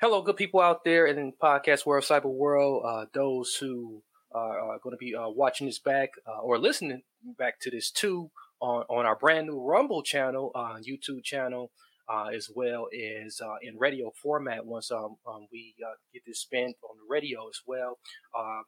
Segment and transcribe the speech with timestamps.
[0.00, 4.02] Hello, good people out there in podcast world, cyber world, uh, those who
[4.34, 7.02] are, going to be uh, watching this back uh, or listening
[7.38, 11.70] back to this too on, on our brand new Rumble channel, uh, YouTube channel,
[12.12, 15.74] uh, as well as uh, in radio format once um, um, we
[16.12, 17.98] get this spent on the radio as well.
[18.38, 18.64] Um,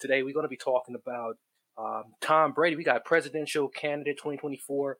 [0.00, 1.36] today we're going to be talking about
[1.78, 2.74] um, Tom Brady.
[2.74, 4.96] We got presidential candidate 2024,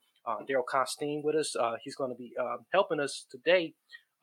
[0.49, 1.57] Daryl Costine with us.
[1.83, 3.75] he's going to be um, helping us today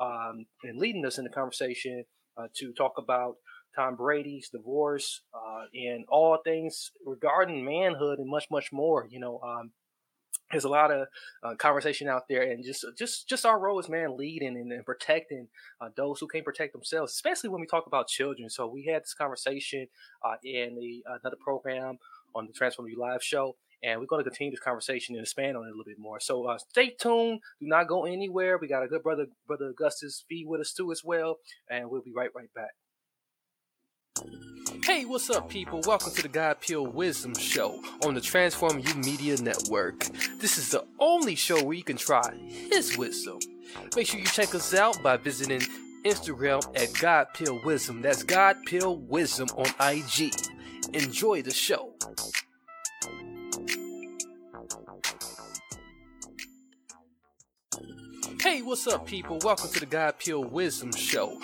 [0.02, 2.04] um, and leading us in the conversation
[2.38, 3.36] uh, to talk about
[3.76, 9.08] Tom Brady's divorce uh, and all things regarding manhood and much, much more.
[9.10, 9.72] You know, um,
[10.52, 11.08] there's a lot of
[11.44, 14.86] uh, conversation out there, and just, just, just our role as man leading and, and
[14.86, 15.48] protecting
[15.80, 18.50] uh, those who can't protect themselves, especially when we talk about children.
[18.50, 19.88] So we had this conversation
[20.26, 22.00] uh, in the another program
[22.36, 25.58] on the Transform You Live show, and we're going to continue this conversation and expand
[25.58, 26.20] on it a little bit more.
[26.20, 27.40] So uh, stay tuned.
[27.60, 28.58] Do not go anywhere.
[28.58, 31.38] We got a good brother, brother Augustus V, with us too as well,
[31.70, 32.72] and we'll be right, right back.
[34.84, 35.82] Hey, what's up, people?
[35.86, 40.06] Welcome to the God Peel Wisdom Show on the Transform You Media Network.
[40.40, 43.40] This is the only show where you can try His wisdom.
[43.96, 45.62] Make sure you check us out by visiting
[46.04, 48.02] Instagram at God Peel Wisdom.
[48.02, 50.34] That's God Peel Wisdom on IG.
[50.94, 51.94] Enjoy the show.
[58.42, 59.38] Hey, what's up, people?
[59.44, 61.40] Welcome to the God Peel Wisdom Show.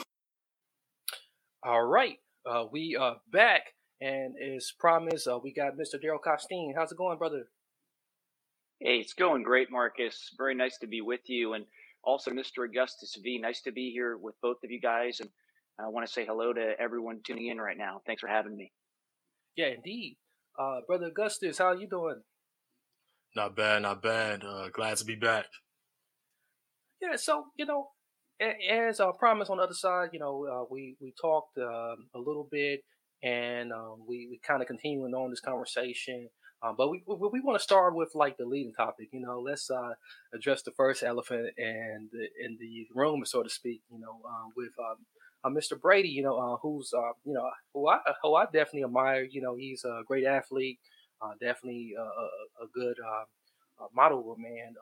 [1.64, 3.62] All right, uh, we are back,
[4.02, 6.04] and as promised, uh, we got Mr.
[6.04, 6.74] Daryl Costine.
[6.76, 7.50] How's it going, brother?
[8.80, 10.32] Hey, it's going great, Marcus.
[10.40, 11.66] Very nice to be with you, and
[12.04, 12.66] also Mr.
[12.66, 13.38] Augustus V.
[13.38, 15.30] Nice to be here with both of you guys, and
[15.80, 18.02] I want to say hello to everyone tuning in right now.
[18.08, 18.72] Thanks for having me.
[19.56, 20.18] Yeah, indeed,
[20.60, 21.60] uh, brother Augustus.
[21.60, 22.24] How you doing?
[23.36, 24.44] Not bad, not bad.
[24.44, 25.46] Uh, glad to be back.
[27.02, 27.90] Yeah, so you know,
[28.70, 32.20] as I promised on the other side, you know, uh, we we talked um, a
[32.20, 32.82] little bit,
[33.24, 36.30] and um, we we kind of continuing on this conversation.
[36.64, 39.10] Um, but we we, we want to start with like the leading topic.
[39.12, 39.94] You know, let's uh,
[40.34, 42.10] address the first elephant and
[42.44, 43.82] in the room, so to speak.
[43.92, 45.06] You know, uh, with um,
[45.44, 45.76] uh, Mr.
[45.80, 46.10] Brady.
[46.10, 49.24] You know, uh, who's uh, you know who I who I definitely admire.
[49.30, 50.80] You know, he's a great athlete,
[51.40, 52.98] definitely a, a, a good
[53.94, 54.74] model of man.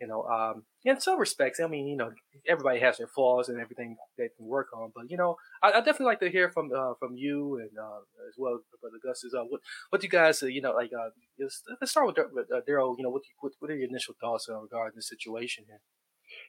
[0.00, 2.10] You know, um, in some respects, I mean, you know,
[2.48, 4.92] everybody has their flaws and everything they can work on.
[4.94, 8.00] But you know, I, I definitely like to hear from uh, from you and uh,
[8.28, 9.24] as well, Brother Gus.
[9.24, 9.60] Is uh, what
[9.90, 10.90] what do you guys, uh, you know, like?
[10.92, 12.96] Uh, let's start with uh, Daryl.
[12.98, 15.80] You know, what, what what are your initial thoughts regarding the situation here?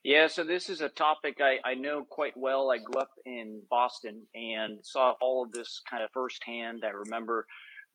[0.03, 2.71] Yeah, so this is a topic I, I know quite well.
[2.71, 6.83] I grew up in Boston and saw all of this kind of firsthand.
[6.85, 7.45] I remember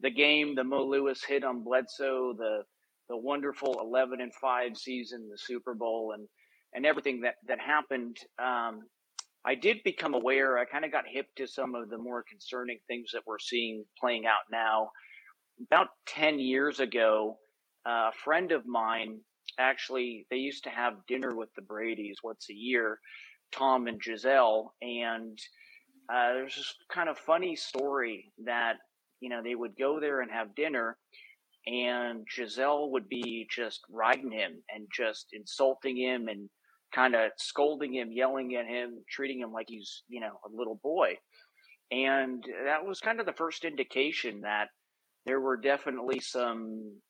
[0.00, 2.64] the game, the Mo Lewis hit on Bledsoe, the
[3.10, 6.26] the wonderful 11 and 5 season, the Super Bowl, and
[6.72, 8.16] and everything that that happened.
[8.38, 8.82] Um,
[9.44, 10.58] I did become aware.
[10.58, 13.84] I kind of got hip to some of the more concerning things that we're seeing
[13.98, 14.90] playing out now.
[15.66, 17.38] About 10 years ago,
[17.86, 19.20] uh, a friend of mine
[19.58, 23.00] actually they used to have dinner with the Brady's once a year,
[23.50, 25.38] Tom and Gisele, and
[26.12, 28.74] uh, there's this kind of funny story that
[29.18, 30.96] you know they would go there and have dinner
[31.66, 36.48] and Gisele would be just riding him and just insulting him and
[36.94, 40.80] kind of scolding him, yelling at him, treating him like he's, you know, a little
[40.82, 41.14] boy.
[41.90, 44.68] And that was kind of the first indication that
[45.26, 47.00] there were definitely some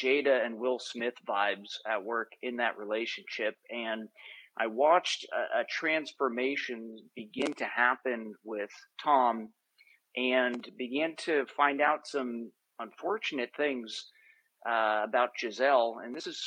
[0.00, 3.54] Jada and Will Smith vibes at work in that relationship.
[3.70, 4.08] And
[4.58, 8.70] I watched a, a transformation begin to happen with
[9.02, 9.50] Tom
[10.16, 14.06] and began to find out some unfortunate things
[14.68, 16.42] uh, about Gisele, and this is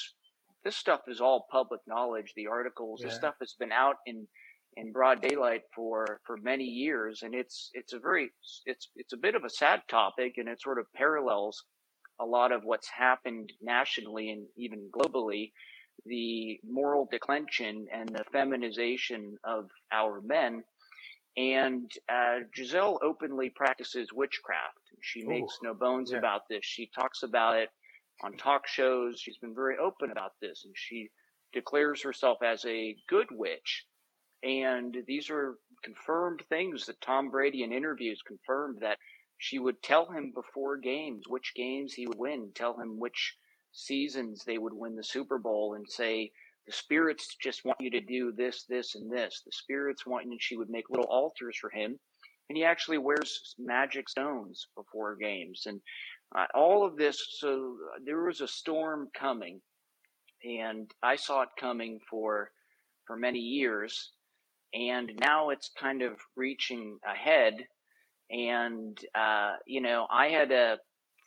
[0.63, 2.33] this stuff is all public knowledge.
[2.36, 3.07] The articles, yeah.
[3.07, 4.28] this stuff has been out in
[4.78, 8.30] in broad daylight for for many years, and it's it's a very
[8.66, 11.63] it's it's a bit of a sad topic, and it sort of parallels
[12.19, 15.51] a lot of what's happened nationally and even globally.
[16.06, 20.63] The moral declension and the feminization of our men
[21.38, 24.77] and uh, Gisele openly practices witchcraft.
[25.02, 26.18] She makes Ooh, no bones yeah.
[26.18, 26.64] about this.
[26.64, 27.70] She talks about it
[28.24, 29.20] on talk shows.
[29.20, 31.10] She's been very open about this, and she
[31.54, 33.86] declares herself as a good witch.
[34.44, 38.98] And these are confirmed things that Tom Brady in interviews confirmed that
[39.38, 43.36] she would tell him before games which games he would win, tell him which
[43.72, 46.32] seasons they would win the Super Bowl, and say,
[46.68, 49.42] the spirits just want you to do this, this, and this.
[49.46, 52.00] The spirits want you, and she would make little altars for him.
[52.51, 55.63] And he actually wears magic stones before games.
[55.68, 55.80] And
[56.36, 59.62] uh, all of this, so there was a storm coming,
[60.44, 62.51] and I saw it coming for
[63.07, 64.12] for many years,
[64.74, 67.53] and now it's kind of reaching ahead.
[68.30, 70.77] And uh, you know, I had a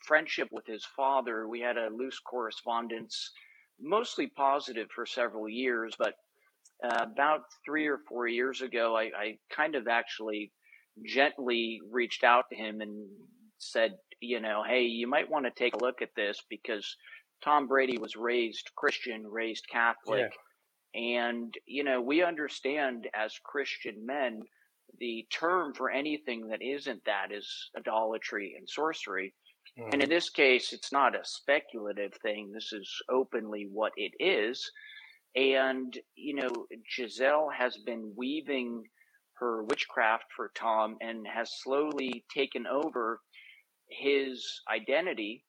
[0.05, 1.47] friendship with his father.
[1.47, 3.31] We had a loose correspondence,
[3.81, 6.13] mostly positive for several years, but
[6.83, 10.51] uh, about three or four years ago, I, I kind of actually
[11.03, 13.07] gently reached out to him and
[13.57, 16.95] said, you know, hey, you might want to take a look at this because
[17.43, 20.31] Tom Brady was raised Christian, raised Catholic.
[20.93, 21.27] Yeah.
[21.27, 24.41] And, you know, we understand as Christian men,
[24.99, 29.33] the term for anything that isn't that is idolatry and sorcery.
[29.77, 29.89] Mm-hmm.
[29.91, 32.51] And in this case, it's not a speculative thing.
[32.53, 34.71] This is openly what it is.
[35.35, 38.83] And, you know, Gisele has been weaving
[39.39, 43.21] her witchcraft for Tom and has slowly taken over
[43.89, 45.43] his identity.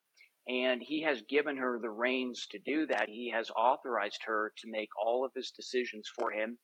[0.49, 3.09] And he has given her the reins to do that.
[3.09, 6.57] He has authorized her to make all of his decisions for him,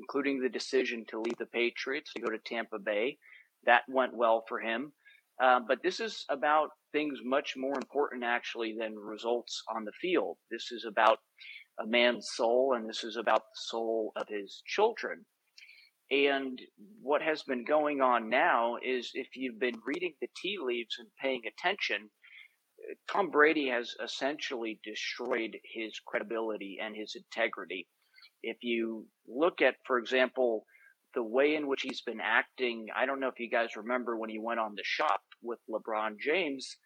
[0.00, 3.18] including the decision to leave the Patriots to go to Tampa Bay.
[3.66, 4.92] That went well for him.
[5.42, 10.38] Uh, but this is about things much more important, actually, than results on the field.
[10.50, 11.18] This is about
[11.80, 15.24] a man's soul, and this is about the soul of his children.
[16.10, 16.60] And
[17.02, 21.08] what has been going on now is if you've been reading the tea leaves and
[21.20, 22.08] paying attention,
[23.10, 27.86] Tom Brady has essentially destroyed his credibility and his integrity.
[28.42, 30.64] If you look at, for example,
[31.14, 34.30] the way in which he's been acting, I don't know if you guys remember when
[34.30, 36.76] he went on the shop with LeBron James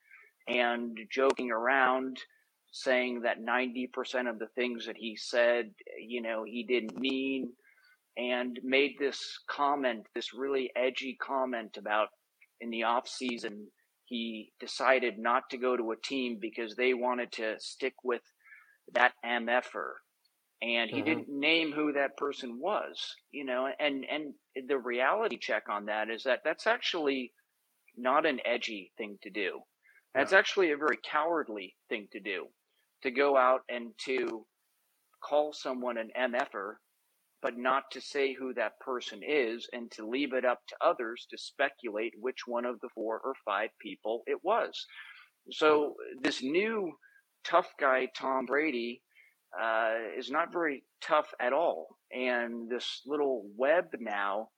[0.48, 2.16] and joking around
[2.72, 5.70] saying that 90% of the things that he said,
[6.00, 7.52] you know, he didn't mean
[8.16, 12.08] and made this comment, this really edgy comment about
[12.60, 13.66] in the off season
[14.12, 18.20] he decided not to go to a team because they wanted to stick with
[18.92, 19.92] that MFer.
[20.60, 21.06] And he mm-hmm.
[21.06, 24.34] didn't name who that person was, you know, and, and
[24.68, 27.32] the reality check on that is that that's actually
[27.96, 29.60] not an edgy thing to do.
[30.14, 32.48] That's actually a very cowardly thing to do,
[33.04, 34.44] to go out and to
[35.24, 36.74] call someone an MFer
[37.42, 41.26] but not to say who that person is and to leave it up to others
[41.30, 44.86] to speculate which one of the four or five people it was.
[45.50, 46.92] So this new
[47.44, 49.02] tough guy, Tom Brady,
[49.60, 51.88] uh, is not very tough at all.
[52.12, 54.48] And this little web now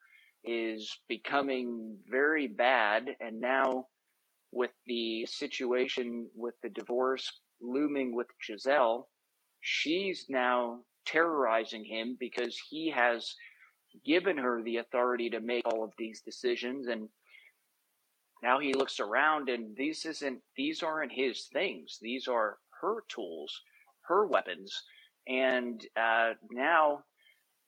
[0.45, 3.09] is becoming very bad.
[3.21, 3.87] And now,
[4.53, 9.09] with the situation with the divorce looming with Gisele,
[9.61, 13.35] she's now terrorizing him because he has
[14.05, 17.09] given her the authority to make all of these decisions and
[18.43, 21.99] now he looks around and these isn't these aren't his things.
[22.03, 23.63] These are her tools
[24.03, 24.83] her weapons.
[25.27, 27.05] And uh, now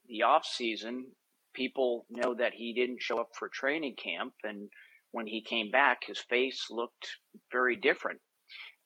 [0.06, 1.06] the off season
[1.54, 4.68] people know that he didn't show up for training camp and
[5.12, 7.08] when he came back his face looked
[7.50, 8.20] very different.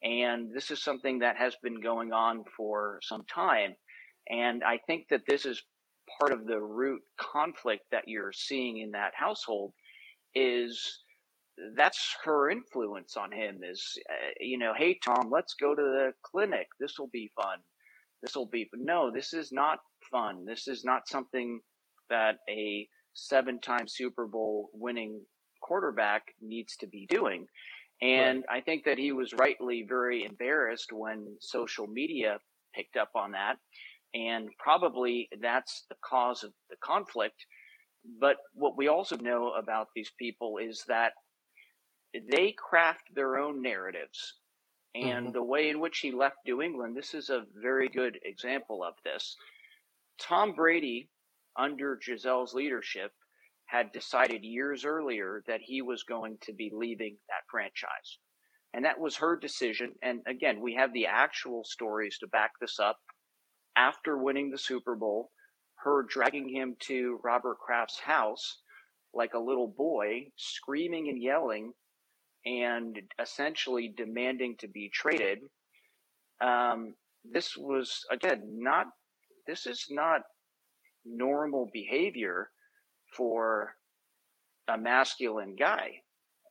[0.03, 3.75] And this is something that has been going on for some time
[4.29, 5.63] and I think that this is
[6.19, 9.73] part of the root conflict that you're seeing in that household
[10.35, 11.01] is
[11.77, 16.13] that's her influence on him is uh, you know hey tom let's go to the
[16.23, 16.67] clinic.
[16.79, 17.59] This will be fun.
[18.23, 19.79] This will be no this is not
[20.11, 20.45] fun.
[20.47, 21.61] This is not something
[22.09, 25.21] that a seven time super bowl winning
[25.63, 27.47] quarterback needs to be doing.
[28.03, 28.59] And right.
[28.59, 32.39] i think that he was rightly very embarrassed when social media
[32.75, 33.57] picked up on that
[34.15, 37.47] and probably that's the cause of the conflict.
[38.21, 41.13] But what we also know about these people is that
[42.33, 44.35] they craft their own narratives.
[44.95, 45.33] And mm-hmm.
[45.33, 48.95] the way in which he left New England, this is a very good example of
[49.05, 49.37] this.
[50.21, 51.09] Tom Brady,
[51.57, 53.13] under Gisele's leadership,
[53.67, 58.19] had decided years earlier that he was going to be leaving that franchise.
[58.75, 59.93] And that was her decision.
[60.03, 62.99] And again, we have the actual stories to back this up
[63.77, 65.31] after winning the Super Bowl,
[65.77, 68.59] her dragging him to Robert Kraft's house
[69.13, 71.73] like a little boy, screaming and yelling,
[72.47, 75.41] and essentially demanding to be traded.
[76.41, 78.87] Um, this was again not.
[79.47, 80.23] This is not
[81.05, 82.51] normal behavior
[83.13, 83.75] for
[84.69, 86.03] a masculine guy.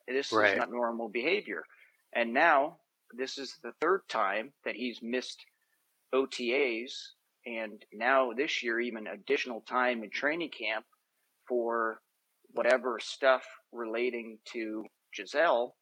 [0.08, 0.52] This right.
[0.52, 1.64] is not normal behavior.
[2.14, 2.78] And now
[3.16, 5.46] this is the third time that he's missed
[6.14, 6.92] OTAs
[7.46, 10.86] and now this year even additional time in training camp
[11.48, 12.02] for
[12.52, 14.84] whatever stuff relating to
[15.16, 15.76] Gisele.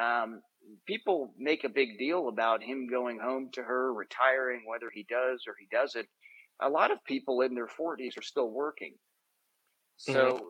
[0.00, 0.40] Um,
[0.86, 5.44] people make a big deal about him going home to her, retiring, whether he does
[5.46, 6.06] or he doesn't.
[6.62, 8.94] A lot of people in their 40s are still working.
[9.96, 10.44] So, mm-hmm.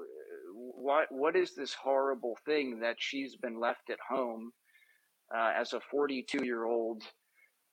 [0.55, 4.53] what what is this horrible thing that she's been left at home
[5.35, 7.03] uh, as a 42 year old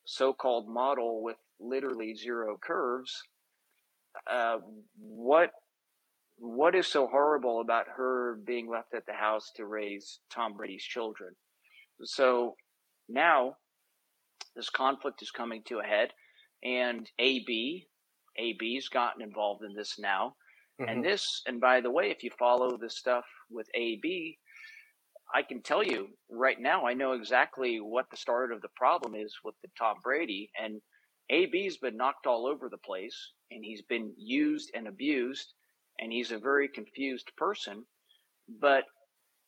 [0.07, 3.13] so-called model with literally zero curves?
[4.31, 4.57] Uh,
[4.97, 5.51] what
[6.39, 10.83] what is so horrible about her being left at the house to raise Tom Brady's
[10.83, 11.35] children?
[12.03, 12.55] So
[13.09, 13.55] now
[14.55, 16.09] this conflict is coming to a head,
[16.63, 17.87] and AB,
[18.37, 20.35] AB's gotten involved in this now.
[20.79, 20.89] Mm-hmm.
[20.89, 24.37] And this, and by the way, if you follow the stuff with AB,
[25.33, 29.15] I can tell you right now, I know exactly what the start of the problem
[29.15, 30.49] is with the Tom Brady.
[30.61, 30.81] And
[31.29, 35.53] AB's been knocked all over the place, and he's been used and abused,
[35.99, 37.83] and he's a very confused person.
[38.61, 38.85] But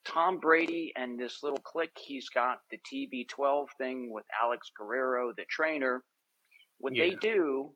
[0.05, 5.45] Tom Brady and this little clique he's got, the TB12 thing with Alex Guerrero, the
[5.49, 6.03] trainer,
[6.79, 7.05] what yeah.
[7.05, 7.71] they do,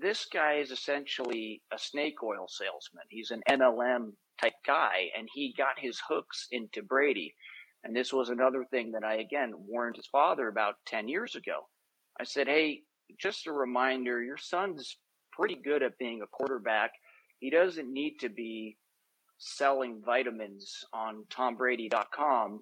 [0.00, 3.04] this guy is essentially a snake oil salesman.
[3.08, 4.12] He's an MLM
[4.42, 7.34] type guy, and he got his hooks into Brady.
[7.84, 11.68] And this was another thing that I, again, warned his father about 10 years ago.
[12.20, 12.82] I said, hey,
[13.18, 14.96] just a reminder, your son's
[15.32, 16.92] pretty good at being a quarterback.
[17.40, 18.76] He doesn't need to be
[19.38, 22.60] selling vitamins on tombrady.com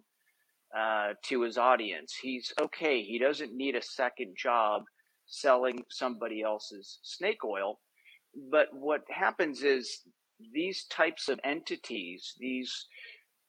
[0.77, 2.15] uh, to his audience.
[2.21, 3.03] He's okay.
[3.03, 4.85] He doesn't need a second job
[5.27, 7.81] selling somebody else's snake oil.
[8.51, 10.03] But what happens is
[10.53, 12.87] these types of entities, these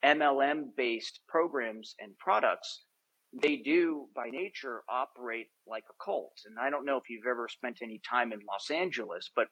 [0.04, 2.84] MLM based programs and products,
[3.42, 6.34] they do by nature operate like a cult.
[6.46, 9.48] And I don't know if you've ever spent any time in Los Angeles, but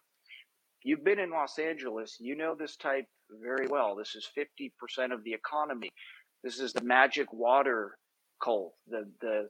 [0.83, 3.05] you've been in Los Angeles, you know this type
[3.41, 3.95] very well.
[3.95, 5.89] This is 50% of the economy.
[6.43, 7.97] This is the magic water
[8.43, 9.49] cult, the the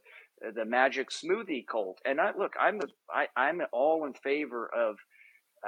[0.54, 1.98] the magic smoothie cult.
[2.04, 2.80] And I look, I'm
[3.12, 4.96] I, I'm all in favor of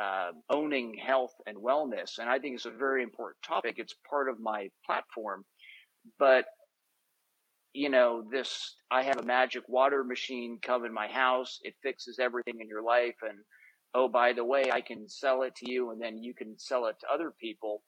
[0.01, 3.75] uh, owning health and wellness, and I think it's a very important topic.
[3.79, 5.45] It's part of my platform,
[6.19, 6.47] but
[7.75, 12.19] you know this i have a magic water machine come in my house it fixes
[12.19, 13.39] everything in your life and
[13.95, 16.87] oh, by the way, I can sell it to you and then you can sell
[16.87, 17.83] it to other people.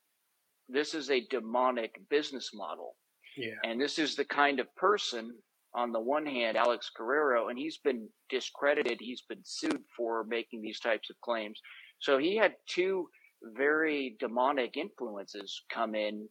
[0.68, 2.96] This is a demonic business model.
[3.36, 3.54] Yeah.
[3.64, 5.34] And this is the kind of person,
[5.74, 8.98] on the one hand, Alex Guerrero, and he's been discredited.
[9.00, 11.60] He's been sued for making these types of claims.
[12.04, 13.08] So he had two
[13.42, 16.28] very demonic influences come in.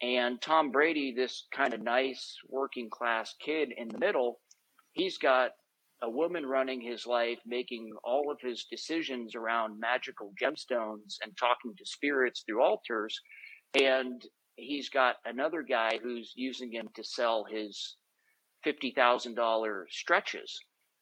[0.00, 4.38] And Tom Brady, this kind of nice working class kid in the middle,
[4.92, 5.50] he's got
[6.04, 11.74] a woman running his life, making all of his decisions around magical gemstones and talking
[11.76, 13.20] to spirits through altars.
[13.74, 14.22] And
[14.54, 17.96] he's got another guy who's using him to sell his
[18.64, 20.60] $50,000 stretches.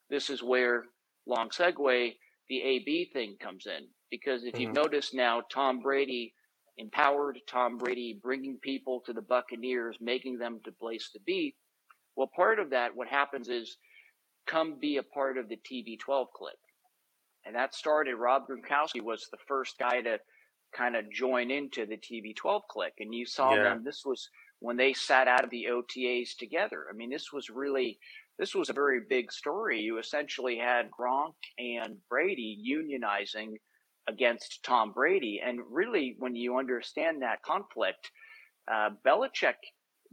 [0.09, 0.85] This is where,
[1.27, 2.15] long segue,
[2.49, 3.87] the AB thing comes in.
[4.11, 4.63] Because if mm-hmm.
[4.63, 6.33] you've noticed now, Tom Brady
[6.79, 11.57] empowered Tom Brady, bringing people to the Buccaneers, making them to place to be.
[12.17, 13.77] Well, part of that, what happens is
[14.47, 16.55] come be a part of the TB12 clique.
[17.45, 20.19] And that started, Rob Gronkowski was the first guy to
[20.75, 22.95] kind of join into the TB12 clique.
[22.99, 23.63] And you saw yeah.
[23.65, 24.29] them, this was
[24.61, 26.87] when they sat out of the OTAs together.
[26.91, 27.99] I mean, this was really,
[28.39, 29.81] this was a very big story.
[29.81, 33.55] You essentially had Gronk and Brady unionizing
[34.09, 35.41] against Tom Brady.
[35.45, 38.11] And really, when you understand that conflict,
[38.71, 39.55] uh, Belichick,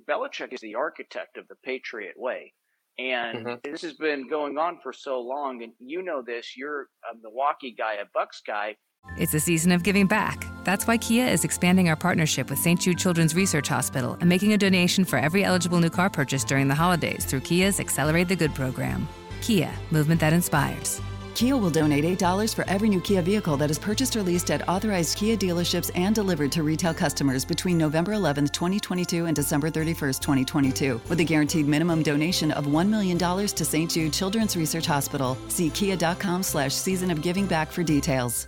[0.10, 2.54] Belichick is the architect of the Patriot way.
[2.98, 3.72] And mm-hmm.
[3.72, 5.64] this has been going on for so long.
[5.64, 8.76] And you know this, you're a Milwaukee guy, a Bucks guy.
[9.18, 10.53] It's a season of giving back.
[10.64, 12.80] That's why Kia is expanding our partnership with St.
[12.80, 16.68] Jude Children's Research Hospital and making a donation for every eligible new car purchase during
[16.68, 19.08] the holidays through Kia's Accelerate the Good program.
[19.42, 21.02] Kia, movement that inspires.
[21.36, 24.68] Kia will donate $8 for every new Kia vehicle that is purchased or leased at
[24.70, 30.14] authorized Kia dealerships and delivered to retail customers between November 11, 2022 and December 31,
[30.14, 33.92] 2022, with a guaranteed minimum donation of $1 million to St.
[33.92, 35.38] Jude Children's Research Hospital.
[35.48, 38.48] See kia.com slash season of giving back for details.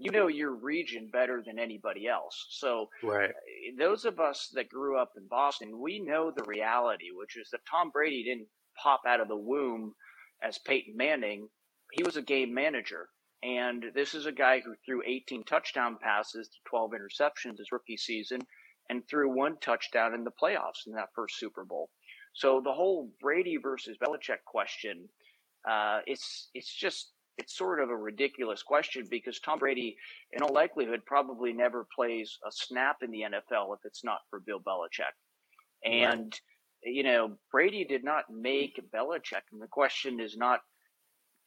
[0.00, 2.46] You know your region better than anybody else.
[2.50, 3.34] So Right.
[3.78, 7.66] those of us that grew up in Boston, we know the reality, which is that
[7.70, 8.48] Tom Brady didn't
[8.82, 9.94] pop out of the womb
[10.42, 11.48] as Peyton Manning.
[11.92, 13.10] He was a game manager.
[13.42, 17.96] And this is a guy who threw 18 touchdown passes to 12 interceptions his rookie
[17.96, 18.40] season
[18.88, 21.90] and threw one touchdown in the playoffs in that first Super Bowl.
[22.34, 25.08] So the whole Brady versus Belichick question,
[25.68, 29.96] uh, it's it's just it's sort of a ridiculous question because Tom Brady,
[30.32, 34.40] in all likelihood, probably never plays a snap in the NFL if it's not for
[34.40, 35.14] Bill Belichick.
[35.84, 36.38] And
[36.82, 40.60] you know, Brady did not make Belichick, and the question is not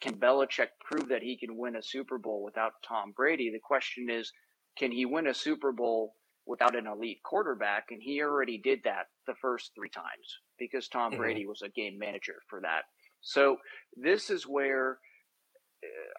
[0.01, 3.51] can Belichick prove that he can win a Super Bowl without Tom Brady?
[3.51, 4.31] The question is,
[4.77, 7.85] can he win a Super Bowl without an elite quarterback?
[7.89, 11.17] And he already did that the first three times because Tom Mhm.
[11.17, 12.83] Brady was a game manager for that.
[13.21, 13.61] So
[13.95, 14.99] this is where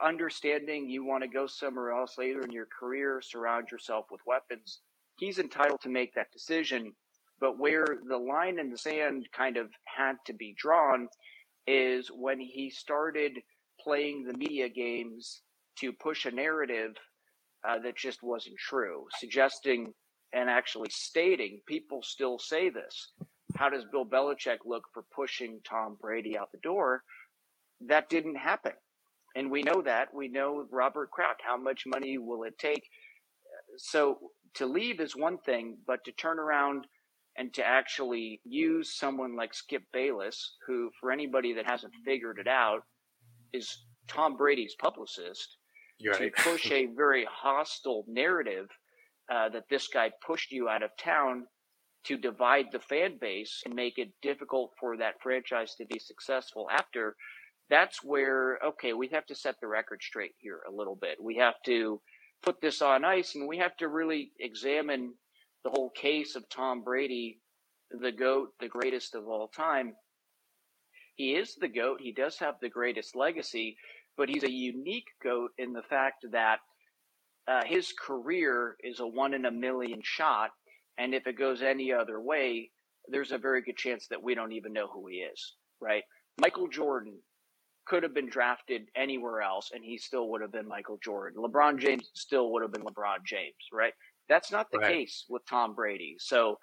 [0.03, 4.81] understanding you want to go somewhere else later in your career, surround yourself with weapons.
[5.19, 6.93] He's entitled to make that decision.
[7.41, 11.09] But where the line in the sand kind of had to be drawn
[11.67, 13.39] is when he started
[13.81, 15.43] playing the media games
[15.81, 16.93] to push a narrative
[17.67, 19.93] uh, that just wasn't true, suggesting
[20.33, 23.13] and actually stating people still say this.
[23.57, 27.03] How does Bill Belichick look for pushing Tom Brady out the door?
[27.81, 28.73] That didn't happen.
[29.35, 30.15] And we know that.
[30.15, 31.41] We know Robert Kraft.
[31.45, 32.85] How much money will it take?
[33.77, 34.19] So
[34.55, 36.87] to leave is one thing, but to turn around
[37.37, 42.47] and to actually use someone like Skip Bayless, who, for anybody that hasn't figured it
[42.47, 42.83] out,
[43.53, 45.57] is Tom Brady's publicist,
[45.99, 46.37] You're to right.
[46.37, 48.69] push a very hostile narrative
[49.33, 51.47] uh, that this guy pushed you out of town
[52.05, 56.69] to divide the fan base and make it difficult for that franchise to be successful
[56.71, 57.17] after.
[57.71, 61.17] That's where, okay, we have to set the record straight here a little bit.
[61.21, 62.01] We have to
[62.43, 65.15] put this on ice and we have to really examine
[65.65, 67.41] the whole case of Tom Brady,
[67.91, 69.95] the GOAT, the greatest of all time.
[71.17, 72.01] He is the GOAT.
[72.03, 73.77] He does have the greatest legacy,
[74.17, 76.59] but he's a unique GOAT in the fact that
[77.49, 80.51] uh, his career is a one in a million shot.
[80.99, 82.71] And if it goes any other way,
[83.09, 86.03] there's a very good chance that we don't even know who he is, right?
[86.39, 87.19] Michael Jordan
[87.87, 91.43] could have been drafted anywhere else and he still would have been Michael Jordan.
[91.43, 93.93] LeBron James still would have been LeBron James, right?
[94.29, 94.93] That's not the Right.
[94.95, 96.17] case with Tom Brady.
[96.19, 96.59] So,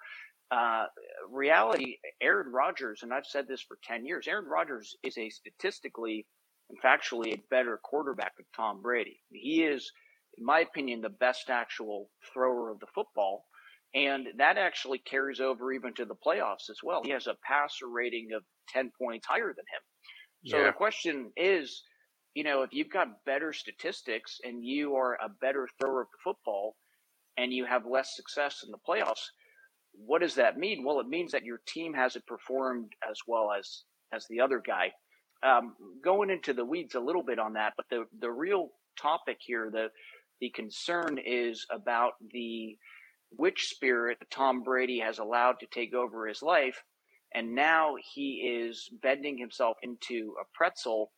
[0.50, 0.86] uh,
[1.28, 6.26] reality, Aaron Rodgers, and I've said this for 10 years, Aaron Rodgers is a statistically
[6.68, 9.22] and factually a better quarterback than Tom Brady.
[9.30, 9.90] He is,
[10.38, 13.46] in my opinion, the best actual thrower of the football.
[13.94, 17.02] And that actually carries over even to the playoffs as well.
[17.04, 19.82] He has a passer rating of 10 points higher than him.
[20.44, 20.66] So Yeah.
[20.68, 21.84] the question is,
[22.34, 26.18] you know, if you've got better statistics and you are a better thrower of the
[26.24, 26.76] football
[27.36, 29.30] and you have less success in the playoffs,
[29.92, 30.84] what does that mean?
[30.84, 34.92] Well, it means that your team hasn't performed as well as as the other guy.
[35.42, 39.38] Um, going into the weeds a little bit on that, but the the real topic
[39.40, 39.88] here, the
[40.40, 42.76] the concern is about the
[43.38, 46.82] witch spirit Tom Brady has allowed to take over his life,
[47.34, 51.12] and now he is bending himself into a pretzel,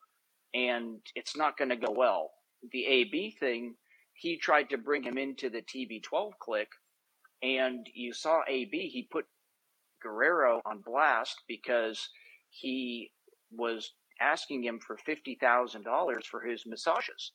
[0.55, 2.33] and it's not going to go well.
[2.72, 3.77] The AB thing,
[4.14, 6.68] he tried to bring him into the TB12 click,
[7.42, 8.88] and you saw AB.
[8.88, 9.27] He put
[10.03, 12.09] Guerrero on blast because
[12.50, 13.12] he
[13.53, 17.33] was asking him for fifty thousand dollars for his massages.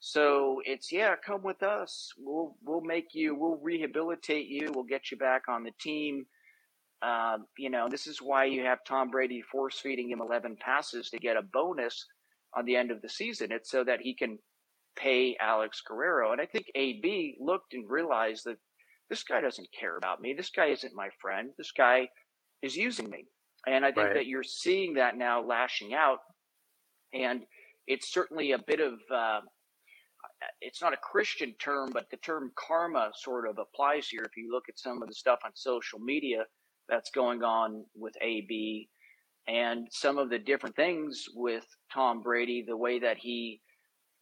[0.00, 2.12] So it's yeah, come with us.
[2.18, 3.36] We'll we'll make you.
[3.36, 4.72] We'll rehabilitate you.
[4.74, 6.26] We'll get you back on the team.
[7.02, 11.10] Um, you know, this is why you have Tom Brady force feeding him eleven passes
[11.10, 12.04] to get a bonus
[12.56, 13.52] on the end of the season.
[13.52, 14.38] It's so that he can
[14.96, 16.32] pay Alex Guerrero.
[16.32, 18.56] And I think AB looked and realized that
[19.10, 20.34] this guy doesn't care about me.
[20.34, 21.50] This guy isn't my friend.
[21.56, 22.08] This guy
[22.62, 23.26] is using me.
[23.66, 24.14] And I think Right.
[24.14, 26.18] that you're seeing that now lashing out.
[27.12, 27.46] And
[27.86, 29.40] it's certainly a bit of, uh,
[30.60, 34.22] it's not a Christian term, but the term karma sort of applies here.
[34.22, 36.44] If you look at some of the stuff on social media
[36.88, 38.88] that's going on with AB
[39.48, 43.62] and some of the different things with Tom Brady, the way that he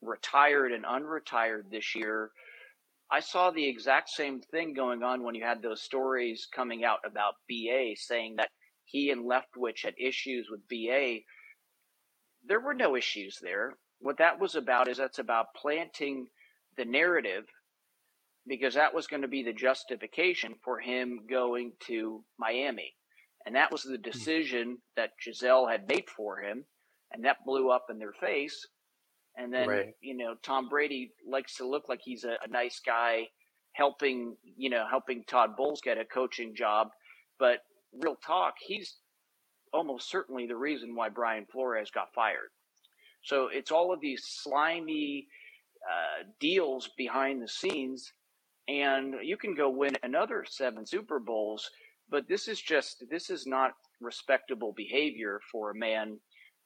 [0.01, 2.31] retired and unretired this year,
[3.11, 7.01] I saw the exact same thing going on when you had those stories coming out
[7.05, 8.51] about BA saying that
[8.85, 11.19] he and Leftwich had issues with BA.
[12.47, 13.77] There were no issues there.
[13.99, 16.29] What that was about is that's about planting
[16.77, 17.47] the narrative
[18.47, 22.95] because that was going to be the justification for him going to Miami.
[23.45, 24.03] And that was the hmm.
[24.03, 26.65] decision that Gisele had made for him.
[27.13, 28.67] And that blew up in their face.
[29.37, 29.95] And then, right.
[30.01, 33.29] you know, Tom Brady likes to look like he's a, a nice guy
[33.75, 36.89] helping, you know, helping Todd Bowles get a coaching job.
[37.39, 37.59] But
[37.93, 38.97] real talk, he's
[39.73, 42.51] almost certainly the reason why Brian Flores got fired.
[43.23, 45.27] So it's all of these slimy
[45.85, 48.13] uh, deals behind the scenes,
[48.69, 51.69] and you can go win another seven Super Bowls,
[52.11, 56.19] but this is just this is not respectable behavior for a man.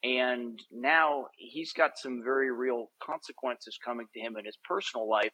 [0.02, 5.30] And now he's got some very real consequences coming to him in his personal life.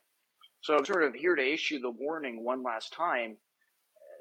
[0.63, 3.37] So I'm sort of here to issue the warning one last time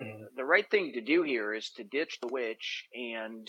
[0.04, 0.24] Mm-hmm.
[0.36, 3.48] the right thing to do here is to ditch the witch and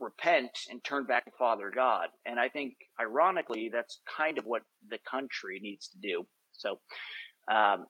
[0.00, 2.08] repent and turn back to Father God.
[2.24, 6.26] And I think, ironically, that's kind of what the country needs to do.
[6.52, 6.80] So,
[7.52, 7.86] um,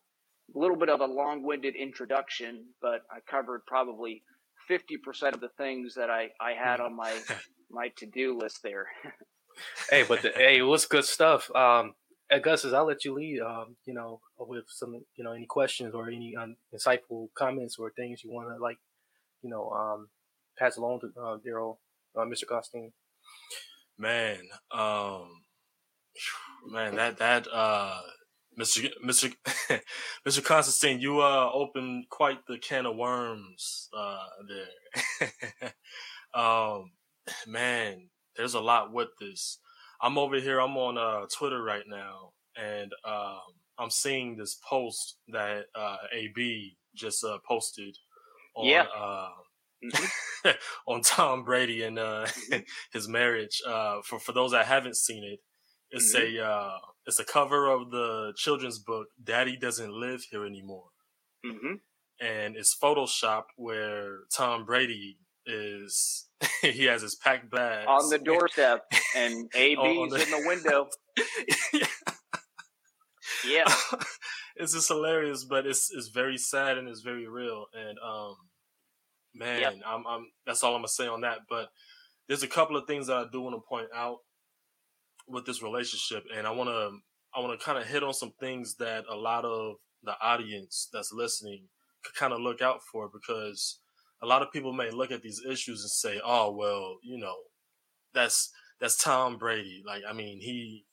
[0.54, 4.22] a little bit of a long winded introduction, but I covered probably
[4.70, 7.16] 50% of the things that I, I had on my,
[7.70, 8.86] my to do list there.
[9.90, 11.54] hey, but the, hey, it was good stuff.
[11.54, 11.94] Um,
[12.30, 13.40] Augustus, I'll let you lead.
[13.40, 17.90] Um, you know, with some, you know, any questions or any um, insightful comments or
[17.90, 18.78] things you want to like,
[19.42, 20.08] you know, um,
[20.58, 21.78] pass along to uh, Daryl,
[22.16, 22.46] uh, Mr.
[22.46, 22.92] Costin.
[23.96, 24.38] Man,
[24.70, 25.42] um,
[26.66, 27.98] man, that that uh,
[28.58, 28.90] Mr.
[29.04, 29.32] Mr.
[30.26, 30.44] Mr.
[30.44, 35.72] Constantine, you uh opened quite the can of worms uh there.
[36.34, 36.92] um,
[37.46, 39.58] man, there's a lot with this.
[40.00, 40.60] I'm over here.
[40.60, 43.40] I'm on uh, Twitter right now, and um,
[43.78, 47.96] I'm seeing this post that uh, AB just uh, posted
[48.54, 48.86] on yeah.
[48.96, 49.28] Uh,
[49.84, 50.50] mm-hmm.
[50.86, 52.26] on Tom Brady and uh,
[52.92, 53.60] his marriage.
[53.66, 55.40] Uh, for for those that haven't seen it,
[55.90, 56.44] it's mm-hmm.
[56.44, 60.88] a it's a cover of the children's book "Daddy Doesn't Live Here Anymore,"
[61.44, 61.74] mm-hmm.
[62.20, 66.28] and it's photoshopped where Tom Brady is
[66.62, 68.84] he has his packed bags on the doorstep,
[69.16, 70.88] and AB's the, in the window.
[71.72, 71.86] yeah.
[73.46, 73.74] yeah.
[74.56, 77.66] it's just hilarious, but it's it's very sad and it's very real.
[77.74, 78.36] And um,
[79.34, 79.74] man, yep.
[79.86, 81.38] I'm I'm that's all I'm gonna say on that.
[81.48, 81.68] But
[82.28, 84.18] there's a couple of things that I do want to point out
[85.28, 86.98] with this relationship, and I want to
[87.34, 90.88] I want to kind of hit on some things that a lot of the audience
[90.92, 91.64] that's listening
[92.04, 93.80] could kind of look out for because
[94.22, 97.36] a lot of people may look at these issues and say, "Oh, well, you know,
[98.14, 99.82] that's that's Tom Brady.
[99.86, 100.84] Like, I mean, he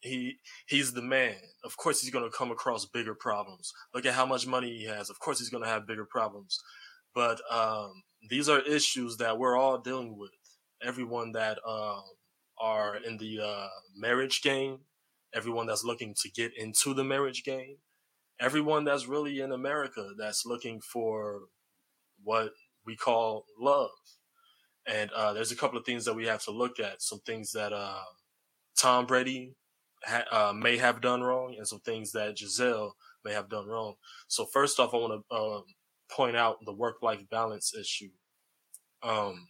[0.00, 1.36] he he's the man.
[1.64, 3.72] Of course, he's going to come across bigger problems.
[3.94, 5.10] Look at how much money he has.
[5.10, 6.58] Of course, he's going to have bigger problems.
[7.14, 10.30] But um, these are issues that we're all dealing with.
[10.82, 12.02] Everyone that um,
[12.62, 14.78] are in the uh, marriage game,
[15.34, 17.78] everyone that's looking to get into the marriage game,
[18.40, 21.40] everyone that's really in America that's looking for
[22.22, 22.52] what
[22.86, 23.90] we call love.
[24.86, 27.02] And uh, there's a couple of things that we have to look at.
[27.02, 28.04] Some things that uh,
[28.78, 29.54] Tom Brady
[30.04, 32.92] ha- uh, may have done wrong, and some things that Gisele
[33.24, 33.94] may have done wrong.
[34.28, 35.64] So first off, I want to um,
[36.10, 38.10] point out the work-life balance issue.
[39.02, 39.48] Um,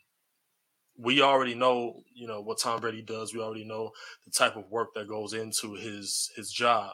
[0.98, 3.34] we already know, you know, what Tom Brady does.
[3.34, 3.90] We already know
[4.24, 6.92] the type of work that goes into his his job.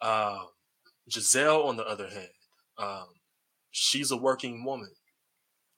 [0.00, 0.44] Uh,
[1.08, 2.28] Gisele, on the other hand,
[2.78, 3.06] um,
[3.70, 4.90] she's a working woman.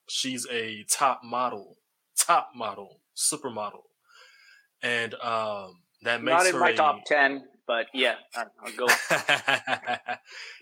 [0.09, 1.77] She's a top model,
[2.18, 3.83] top model, supermodel,
[4.83, 6.77] and um, that makes not in her my a...
[6.77, 8.87] top ten, but yeah, I'll go.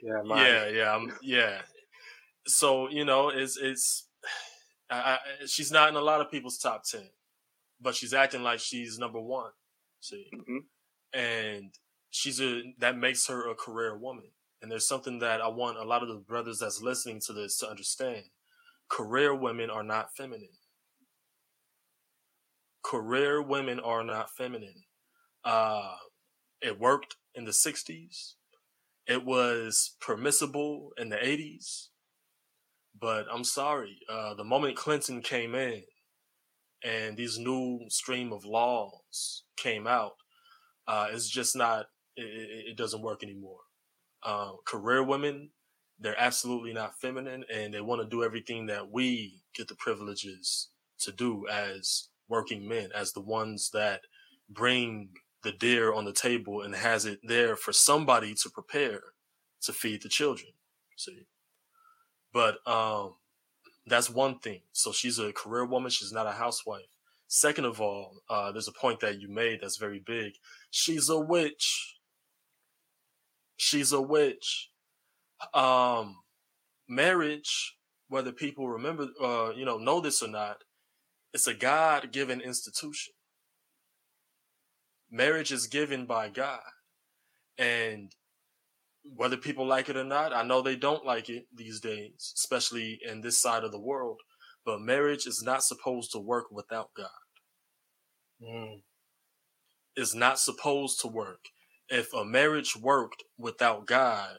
[0.02, 1.60] yeah, yeah, yeah, um, yeah.
[2.46, 4.05] So you know, it's it's
[4.90, 7.08] I, I, she's not in a lot of people's top ten,
[7.80, 9.50] but she's acting like she's number one.
[10.00, 11.18] See, mm-hmm.
[11.18, 11.74] and
[12.10, 14.30] she's a that makes her a career woman.
[14.62, 17.58] And there's something that I want a lot of the brothers that's listening to this
[17.58, 18.24] to understand.
[18.88, 20.56] Career women are not feminine.
[22.82, 24.84] Career women are not feminine.
[25.44, 25.96] Uh,
[26.62, 28.34] it worked in the 60s.
[29.06, 31.88] It was permissible in the 80s.
[32.98, 35.82] But I'm sorry, uh, the moment Clinton came in
[36.82, 40.12] and these new stream of laws came out,
[40.88, 43.60] uh, it's just not, it, it doesn't work anymore
[44.26, 45.50] uh, career women,
[45.98, 50.68] they're absolutely not feminine and they want to do everything that we get the privileges
[50.98, 54.00] to do as working men, as the ones that
[54.50, 55.10] bring
[55.42, 59.00] the deer on the table and has it there for somebody to prepare
[59.62, 60.52] to feed the children.
[60.96, 61.26] See,
[62.32, 63.14] but um,
[63.86, 64.60] that's one thing.
[64.72, 65.90] So she's a career woman.
[65.90, 66.86] She's not a housewife.
[67.28, 70.34] Second of all, uh, there's a point that you made that's very big.
[70.70, 71.96] She's a witch.
[73.56, 74.70] She's a witch.
[75.52, 76.18] Um,
[76.88, 77.76] marriage,
[78.08, 80.58] whether people remember, uh, you know, know this or not,
[81.32, 83.12] it's a God given institution.
[85.10, 86.60] Marriage is given by God.
[87.58, 88.12] And
[89.14, 92.98] whether people like it or not, I know they don't like it these days, especially
[93.08, 94.20] in this side of the world.
[94.64, 97.06] But marriage is not supposed to work without God.
[98.42, 98.82] Mm.
[99.94, 101.46] It's not supposed to work.
[101.88, 104.38] If a marriage worked without God,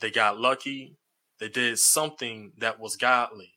[0.00, 0.96] they got lucky.
[1.38, 3.52] They did something that was godly.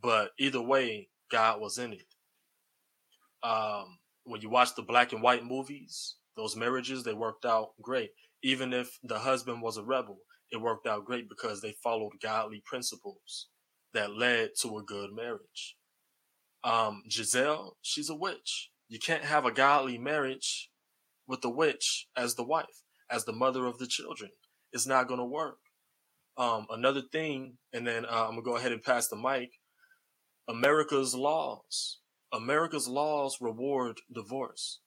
[0.00, 2.06] But either way, God was in it.
[3.42, 8.10] Um, when you watch the black and white movies, those marriages, they worked out great
[8.42, 10.18] even if the husband was a rebel,
[10.50, 13.48] it worked out great because they followed godly principles
[13.94, 15.76] that led to a good marriage.
[16.62, 18.70] Um, Gisele, she's a witch.
[18.88, 20.70] You can't have a godly marriage
[21.26, 24.30] with the witch as the wife, as the mother of the children.
[24.72, 25.58] It's not going to work.
[26.36, 29.50] Um, another thing, and then uh, I'm going to go ahead and pass the mic.
[30.48, 32.00] America's laws.
[32.32, 34.80] America's laws reward divorce.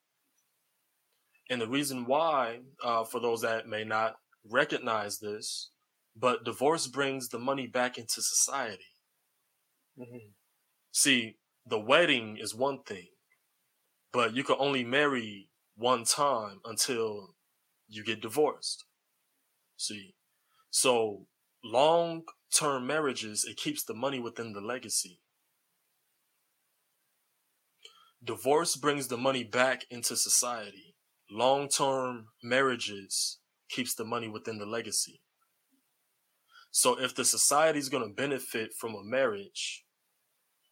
[1.50, 5.72] And the reason why, uh, for those that may not recognize this,
[6.16, 8.84] but divorce brings the money back into society.
[9.98, 10.30] Mm-hmm.
[10.92, 13.08] See, the wedding is one thing,
[14.14, 17.36] but you can only marry one time until
[17.88, 18.86] you get divorced.
[19.76, 20.14] See,
[20.70, 21.26] so
[21.64, 25.22] long term marriages, it keeps the money within the legacy.
[28.24, 30.89] Divorce brings the money back into society
[31.32, 33.40] long-term marriages
[33.70, 35.22] keeps the money within the legacy.
[36.72, 39.86] So if the society is going to benefit from a marriage,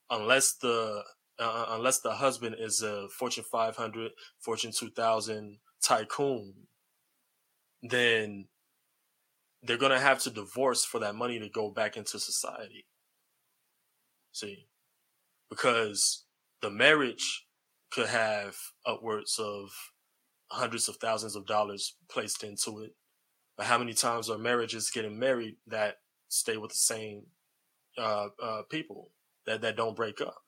[0.09, 1.03] unless the
[1.39, 6.53] uh, uh, unless the husband is a Fortune 500, Fortune 2000 tycoon,
[7.83, 8.47] then
[9.61, 12.87] they're going to have to divorce for that money to go back into society.
[14.31, 14.67] See,
[15.49, 16.25] because
[16.61, 17.45] the marriage
[17.91, 19.69] could have upwards of
[20.49, 22.95] hundreds of thousands of dollars placed into it.
[23.57, 25.95] But how many times are marriages getting married that
[26.29, 27.23] stay with the same
[27.97, 29.11] uh, uh, people
[29.45, 30.41] that, that don't break up?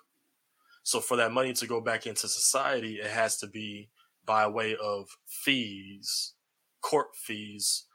[0.84, 3.90] So for that money to go back into society, it has to be
[4.26, 6.34] by way of fees,
[6.82, 7.86] court fees,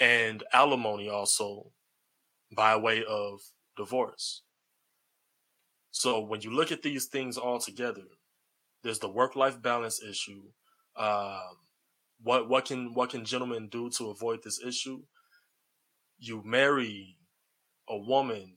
[0.00, 1.72] and alimony also
[2.54, 3.40] by way of
[3.76, 4.42] divorce.
[5.90, 8.04] So when you look at these things all together,
[8.82, 10.42] there's the work life balance issue,
[10.98, 11.56] um,
[12.22, 15.02] what what can what can gentlemen do to avoid this issue?
[16.18, 17.16] You marry
[17.88, 18.56] a woman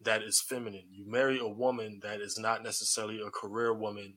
[0.00, 0.86] that is feminine.
[0.90, 4.14] You marry a woman that is not necessarily a career woman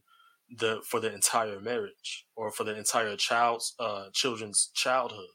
[0.49, 5.25] the for the entire marriage or for the entire child's uh, children's childhood.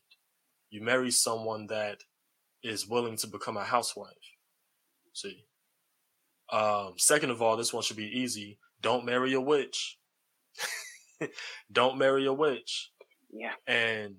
[0.71, 1.99] You marry someone that
[2.63, 4.13] is willing to become a housewife.
[5.13, 5.45] See.
[6.53, 8.59] Um, second of all, this one should be easy.
[8.81, 9.99] Don't marry a witch.
[11.73, 12.91] don't marry a witch.
[13.33, 13.53] Yeah.
[13.67, 14.17] And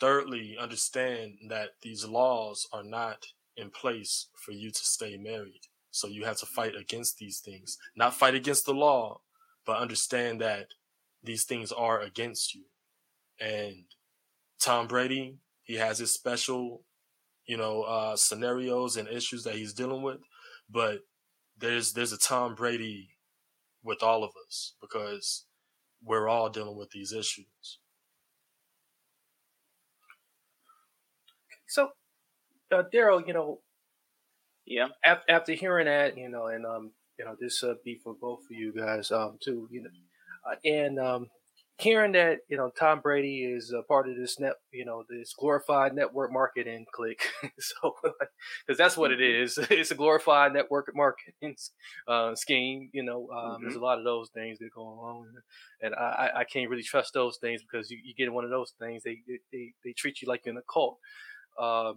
[0.00, 5.62] thirdly, understand that these laws are not in place for you to stay married.
[5.90, 7.78] So you have to fight against these things.
[7.96, 9.20] Not fight against the law,
[9.64, 10.66] but understand that
[11.22, 12.64] these things are against you.
[13.40, 13.84] And
[14.60, 16.82] Tom Brady, he has his special,
[17.46, 20.18] you know, uh, scenarios and issues that he's dealing with.
[20.68, 21.00] But
[21.58, 23.10] there's there's a Tom Brady
[23.82, 25.45] with all of us because
[26.06, 27.78] we're all dealing with these issues.
[31.68, 31.90] So,
[32.72, 33.60] uh, Daryl, you know,
[34.64, 34.88] yeah.
[35.04, 38.40] After, after hearing that, you know, and um, you know, this uh, be for both
[38.50, 39.90] of you guys, um, too, you know,
[40.50, 41.28] uh, and um,
[41.78, 45.34] hearing that you know Tom Brady is a part of this net, you know, this
[45.38, 47.28] glorified network marketing clique.
[47.58, 47.94] so,
[48.66, 49.64] because that's what it mm-hmm.
[49.72, 51.56] It's a glorified network marketing
[52.08, 52.88] uh, scheme.
[52.92, 53.62] You know, um, mm-hmm.
[53.64, 55.26] there's a lot of those things that go along,
[55.82, 58.72] and I, I can't really trust those things because you, you get one of those
[58.78, 59.20] things, they
[59.52, 60.98] they they treat you like you're in a cult.
[61.58, 61.92] Uh,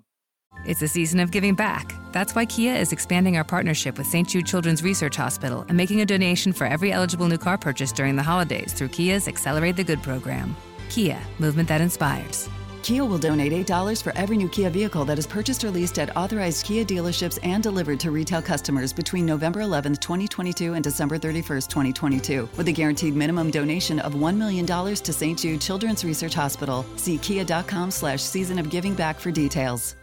[0.69, 1.95] it's a season of giving back.
[2.11, 4.27] That's why Kia is expanding our partnership with St.
[4.27, 8.15] Jude Children's Research Hospital and making a donation for every eligible new car purchase during
[8.15, 10.55] the holidays through Kia's Accelerate the Good program.
[10.89, 12.47] Kia, movement that inspires.
[12.83, 16.15] Kia will donate $8 for every new Kia vehicle that is purchased or leased at
[16.15, 21.61] authorized Kia dealerships and delivered to retail customers between November 11, 2022 and December 31,
[21.61, 25.39] 2022, with a guaranteed minimum donation of $1 million to St.
[25.39, 26.85] Jude Children's Research Hospital.
[26.95, 29.95] See kia.com slash season of giving back for details.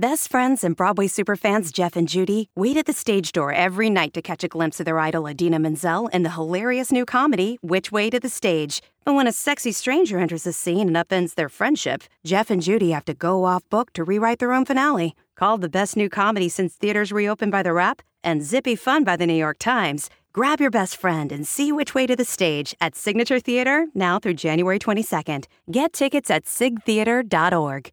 [0.00, 4.14] Best friends and Broadway superfans Jeff and Judy wait at the stage door every night
[4.14, 7.90] to catch a glimpse of their idol Idina Menzel in the hilarious new comedy, Which
[7.90, 8.80] Way to the Stage.
[9.04, 12.92] But when a sexy stranger enters the scene and upends their friendship, Jeff and Judy
[12.92, 15.16] have to go off book to rewrite their own finale.
[15.34, 19.16] Called the best new comedy since theaters reopened by The Wrap and zippy fun by
[19.16, 22.72] The New York Times, grab your best friend and see Which Way to the Stage
[22.80, 25.46] at Signature Theater now through January 22nd.
[25.72, 27.90] Get tickets at sigtheater.org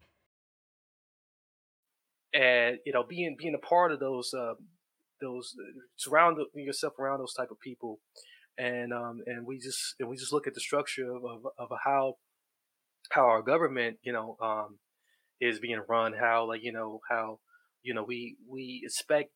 [2.36, 4.54] and you know being being a part of those uh,
[5.20, 5.54] those
[5.96, 8.00] surround yourself around those type of people.
[8.58, 11.68] And um, and we just and we just look at the structure of, of, of
[11.84, 12.14] how
[13.10, 14.78] how our government you know um,
[15.40, 17.40] is being run how like you know how
[17.82, 19.30] you know we we expect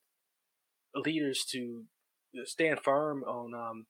[0.95, 1.83] leaders to
[2.45, 3.85] stand firm on um,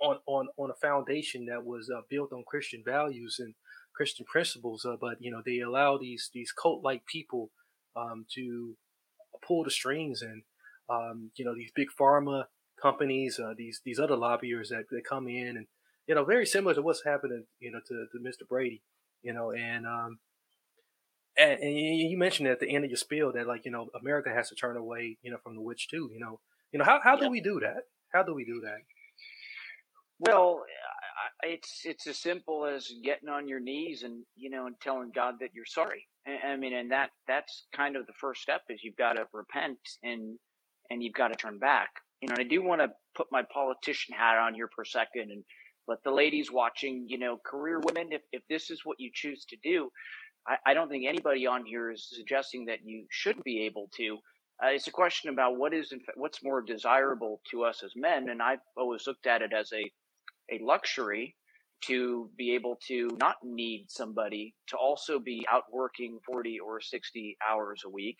[0.00, 3.54] on on on a foundation that was uh, built on Christian values and
[3.96, 7.50] Christian principles, uh, but you know they allow these these cult like people
[7.96, 8.76] um, to
[9.46, 10.42] pull the strings and
[10.88, 12.44] um, you know these big pharma
[12.80, 15.66] companies, uh, these these other lobbyists that, that come in and
[16.06, 18.48] you know very similar to what's happening you know to, to Mr.
[18.48, 18.82] Brady,
[19.22, 20.18] you know and um,
[21.38, 24.30] and, and you mentioned at the end of your spiel that like you know America
[24.30, 26.40] has to turn away you know from the witch too you know
[26.72, 28.78] you know how how do we do that how do we do that
[30.18, 30.62] well
[31.42, 35.34] it's it's as simple as getting on your knees and you know and telling God
[35.40, 36.06] that you're sorry.
[36.26, 39.78] I mean, and that that's kind of the first step is you've got to repent
[40.02, 40.38] and
[40.90, 41.88] and you've got to turn back.
[42.20, 45.30] You know, I do want to put my politician hat on here for a second
[45.30, 45.42] and
[45.88, 49.44] let the ladies watching, you know, career women, if if this is what you choose
[49.46, 49.90] to do,
[50.46, 54.18] I, I don't think anybody on here is suggesting that you shouldn't be able to.
[54.62, 57.92] Uh, it's a question about what is in fact, what's more desirable to us as
[57.96, 59.90] men, and I've always looked at it as a
[60.52, 61.36] a luxury
[61.82, 67.36] to be able to not need somebody to also be out working 40 or 60
[67.48, 68.18] hours a week.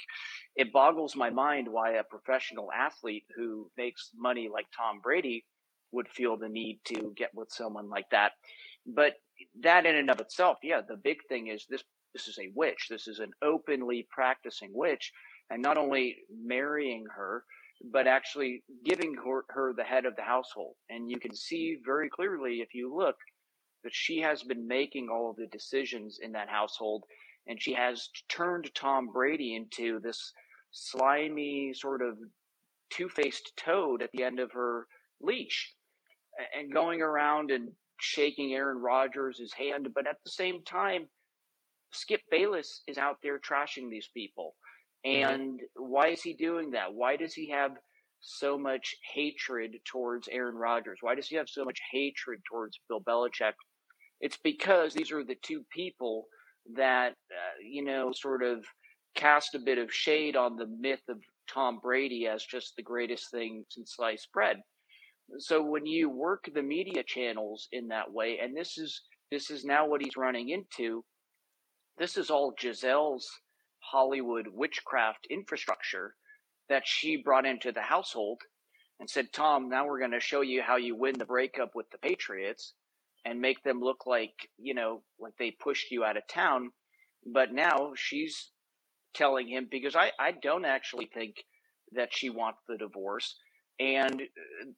[0.57, 5.45] It boggles my mind why a professional athlete who makes money like Tom Brady
[5.93, 8.33] would feel the need to get with someone like that.
[8.87, 9.15] But
[9.63, 12.89] that in and of itself, yeah, the big thing is this this is a witch.
[12.91, 15.13] This is an openly practicing witch
[15.49, 17.45] and not only marrying her
[17.93, 20.75] but actually giving her, her the head of the household.
[20.91, 23.17] And you can see very clearly if you look
[23.85, 27.05] that she has been making all of the decisions in that household
[27.47, 30.33] and she has turned Tom Brady into this
[30.73, 32.19] slimy sort of
[32.91, 34.87] two-faced toad at the end of her
[35.21, 35.75] leash
[36.57, 41.07] and going around and shaking Aaron Rodgers' hand but at the same time
[41.93, 44.55] Skip Bayless is out there trashing these people
[45.07, 45.31] Mm-hmm.
[45.31, 46.93] And why is he doing that?
[46.93, 47.73] Why does he have
[48.21, 50.99] so much hatred towards Aaron Rodgers?
[51.01, 53.55] Why does he have so much hatred towards Bill Belichick?
[54.21, 56.27] It's because these are the two people
[56.77, 58.65] that, uh, you know, sort of
[59.15, 63.31] cast a bit of shade on the myth of Tom Brady as just the greatest
[63.31, 64.59] thing since sliced bread.
[65.39, 69.65] So when you work the media channels in that way, and this is this is
[69.65, 71.05] now what he's running into,
[71.99, 73.29] this is all Gisele's
[73.79, 76.15] Hollywood witchcraft infrastructure
[76.69, 78.41] that she brought into the household
[78.99, 81.87] and said, Tom, now we're going to show you how you win the breakup with
[81.91, 82.75] the Patriots
[83.25, 86.71] and make them look like, you know, like they pushed you out of town.
[87.27, 88.51] But now she's
[89.15, 91.37] telling him because I, I don't actually think
[91.93, 93.37] that she wants the divorce.
[93.79, 94.71] And uh,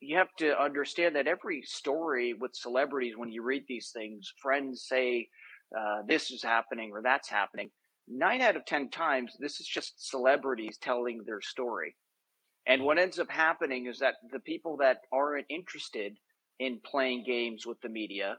[0.00, 4.86] you have to understand that every story with celebrities, when you read these things, friends
[4.88, 5.28] say,
[5.76, 7.70] uh, this is happening or that's happening
[8.08, 11.96] nine out of 10 times, this is just celebrities telling their story.
[12.66, 16.16] And what ends up happening is that the people that aren't interested
[16.58, 18.36] in playing games with the media,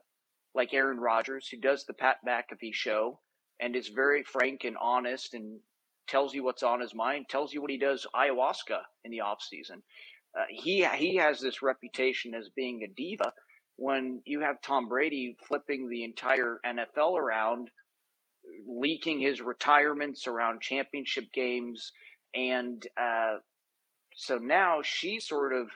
[0.54, 3.20] like Aaron Rodgers, who does the Pat McAfee show
[3.60, 5.60] and is very frank and honest and
[6.08, 9.42] tells you what's on his mind, tells you what he does ayahuasca in the off
[9.42, 9.82] season.
[10.38, 13.32] Uh, he he has this reputation as being a diva.
[13.78, 17.70] When you have Tom Brady flipping the entire NFL around
[18.68, 21.92] leaking his retirements around championship games.
[22.34, 23.38] And uh,
[24.16, 25.70] so now she's sort of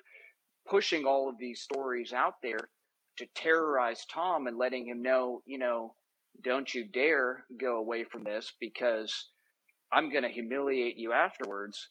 [0.69, 2.69] pushing all of these stories out there
[3.17, 5.95] to terrorize Tom and letting him know, you know,
[6.43, 9.29] don't you dare go away from this because
[9.91, 11.89] I'm going to humiliate you afterwards.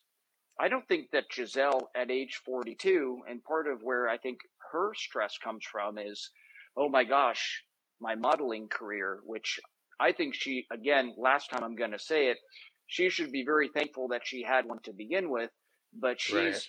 [0.61, 4.39] I don't think that Gisele at age 42, and part of where I think
[4.73, 6.31] her stress comes from is,
[6.77, 7.63] oh my gosh,
[8.01, 9.61] my modeling career, which
[10.01, 12.39] I think she, again, last time I'm going to say it,
[12.87, 15.51] she should be very thankful that she had one to begin with.
[15.93, 16.67] But she's, right.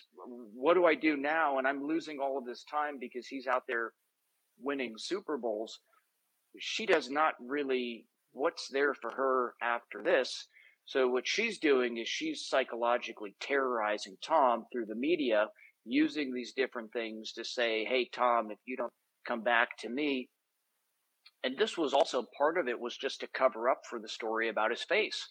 [0.53, 1.57] What do I do now?
[1.57, 3.93] And I'm losing all of this time because he's out there
[4.61, 5.79] winning Super Bowls.
[6.57, 10.47] She does not really, what's there for her after this?
[10.85, 15.47] So what she's doing is she's psychologically terrorizing Tom through the media,
[15.85, 18.93] using these different things to say, "Hey Tom, if you don't
[19.25, 20.29] come back to me."
[21.43, 24.49] And this was also part of it was just to cover up for the story
[24.49, 25.29] about his face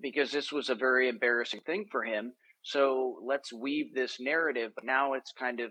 [0.00, 2.34] because this was a very embarrassing thing for him.
[2.64, 5.70] So let's weave this narrative, but now it's kind of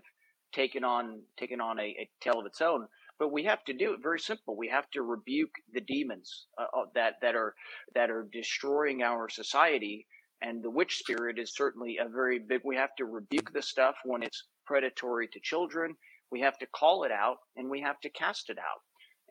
[0.52, 2.86] taken on taken on a, a tale of its own.
[3.18, 4.56] But we have to do it very simple.
[4.56, 7.54] We have to rebuke the demons uh, uh, that that are
[7.94, 10.06] that are destroying our society.
[10.40, 12.60] And the witch spirit is certainly a very big.
[12.64, 15.94] We have to rebuke the stuff when it's predatory to children.
[16.30, 18.82] We have to call it out and we have to cast it out.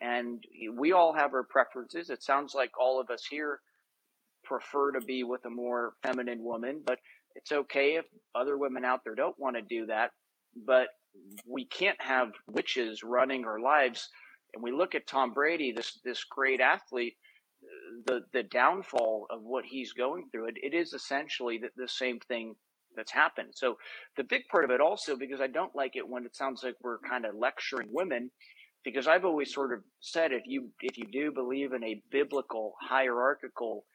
[0.01, 0.43] And
[0.75, 2.09] we all have our preferences.
[2.09, 3.59] It sounds like all of us here
[4.43, 6.99] prefer to be with a more feminine woman, but
[7.35, 8.05] it's okay if
[8.35, 10.11] other women out there don't want to do that.
[10.65, 10.87] But
[11.47, 14.09] we can't have witches running our lives.
[14.53, 17.15] And we look at Tom Brady, this this great athlete,
[18.05, 20.47] the the downfall of what he's going through.
[20.47, 22.55] It, it is essentially the, the same thing
[22.95, 23.49] that's happened.
[23.55, 23.77] So
[24.17, 26.75] the big part of it also, because I don't like it when it sounds like
[26.81, 28.29] we're kind of lecturing women,
[28.83, 32.73] because I've always sort of said if you if you do believe in a biblical
[32.81, 33.85] hierarchical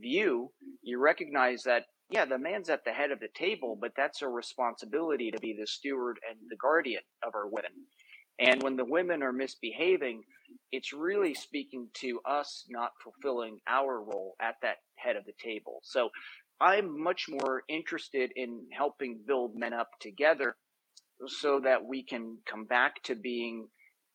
[0.00, 0.50] view,
[0.82, 4.28] you recognize that yeah, the man's at the head of the table, but that's a
[4.28, 7.72] responsibility to be the steward and the guardian of our women.
[8.38, 10.22] And when the women are misbehaving,
[10.72, 15.80] it's really speaking to us not fulfilling our role at that head of the table.
[15.82, 16.10] So
[16.60, 20.56] I'm much more interested in helping build men up together
[21.26, 23.68] so that we can come back to being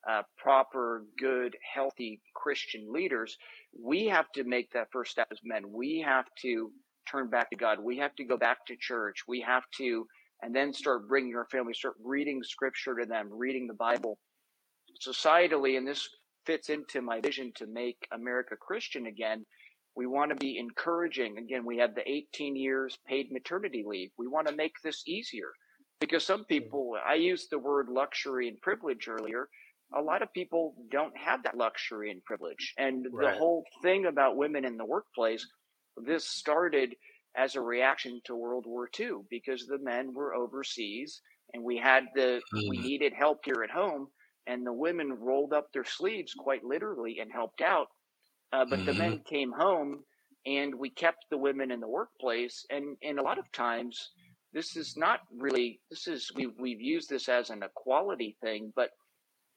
[0.08, 3.36] uh, proper, good, healthy Christian leaders.
[3.78, 5.64] We have to make that first step as men.
[5.70, 6.70] We have to
[7.14, 7.78] turn back to God.
[7.82, 9.22] We have to go back to church.
[9.28, 10.06] We have to,
[10.42, 14.18] and then start bringing our family, start reading scripture to them, reading the Bible.
[15.06, 16.08] Societally, and this
[16.46, 19.44] fits into my vision to make America Christian again.
[19.96, 21.38] We want to be encouraging.
[21.38, 24.10] Again, we have the 18 years paid maternity leave.
[24.18, 25.52] We want to make this easier
[26.00, 26.46] because some hmm.
[26.46, 29.48] people, I used the word luxury and privilege earlier.
[29.96, 32.74] A lot of people don't have that luxury and privilege.
[32.78, 33.32] And right.
[33.32, 35.46] the whole thing about women in the workplace
[35.96, 36.94] this started
[37.36, 41.20] as a reaction to World War II because the men were overseas
[41.52, 42.68] and we had the mm.
[42.70, 44.08] we needed help here at home
[44.46, 47.88] and the women rolled up their sleeves quite literally and helped out
[48.52, 48.86] uh, but mm.
[48.86, 49.28] the men mm-hmm.
[49.28, 50.04] came home
[50.46, 54.10] and we kept the women in the workplace and and a lot of times
[54.52, 58.90] this is not really this is we we've used this as an equality thing but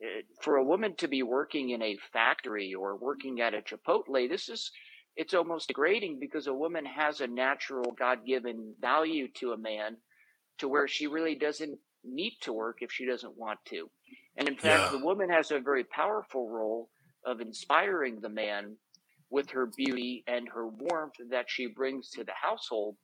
[0.04, 4.30] uh, for a woman to be working in a factory or working at a chipotle
[4.30, 4.72] this is
[5.18, 9.98] it's almost degrading because a woman has a natural God given value to a man
[10.60, 13.90] to where she really doesn't need to work if she doesn't want to.
[14.38, 14.98] And in fact, yeah.
[15.00, 16.90] the woman has a very powerful role
[17.26, 18.78] of inspiring the man
[19.32, 22.96] with her beauty and her warmth that she brings to the household.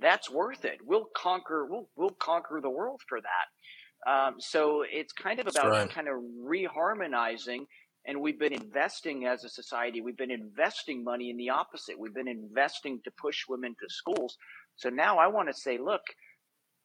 [0.00, 0.78] That's worth it.
[0.84, 1.66] We'll conquer.
[1.66, 4.10] We'll we'll conquer the world for that.
[4.10, 5.90] Um, so it's kind of about right.
[5.90, 6.14] kind of
[6.44, 7.66] reharmonizing
[8.06, 12.14] and we've been investing as a society we've been investing money in the opposite we've
[12.14, 14.36] been investing to push women to schools
[14.76, 16.02] so now i want to say look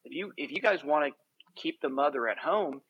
[0.04, 2.82] if you if you guys want to keep the mother at home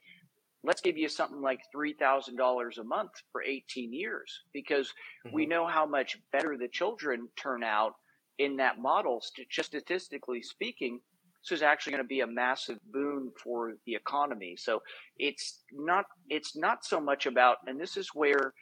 [0.66, 5.36] let's give you something like $3000 a month for 18 years because mm-hmm.
[5.36, 7.94] we know how much better the children turn out
[8.40, 11.00] in that model just statistically speaking
[11.48, 14.56] this is actually going to be a massive boon for the economy.
[14.58, 14.82] So
[15.18, 18.54] it's not it's not so much about, and this is where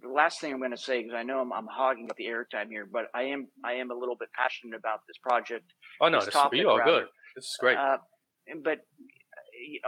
[0.00, 2.26] the last thing I'm going to say because I know I'm, I'm, hogging up the
[2.26, 5.64] airtime here, but I am I am a little bit passionate about this project.
[6.00, 7.06] Oh no, this, topic, you are good.
[7.34, 7.76] This is great.
[7.76, 7.98] Uh,
[8.62, 8.78] but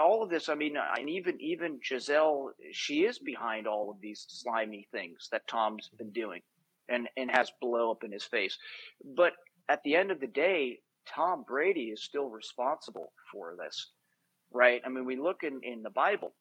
[0.00, 4.26] all of this, I mean, and even even Gisele, she is behind all of these
[4.28, 6.40] slimy things that Tom's been doing,
[6.88, 8.58] and and has blow up in his face.
[9.16, 9.32] But
[9.68, 13.92] at the end of the day, Tom Brady is still responsible for this,
[14.52, 14.80] right?
[14.84, 16.34] I mean, we look in, in the Bible.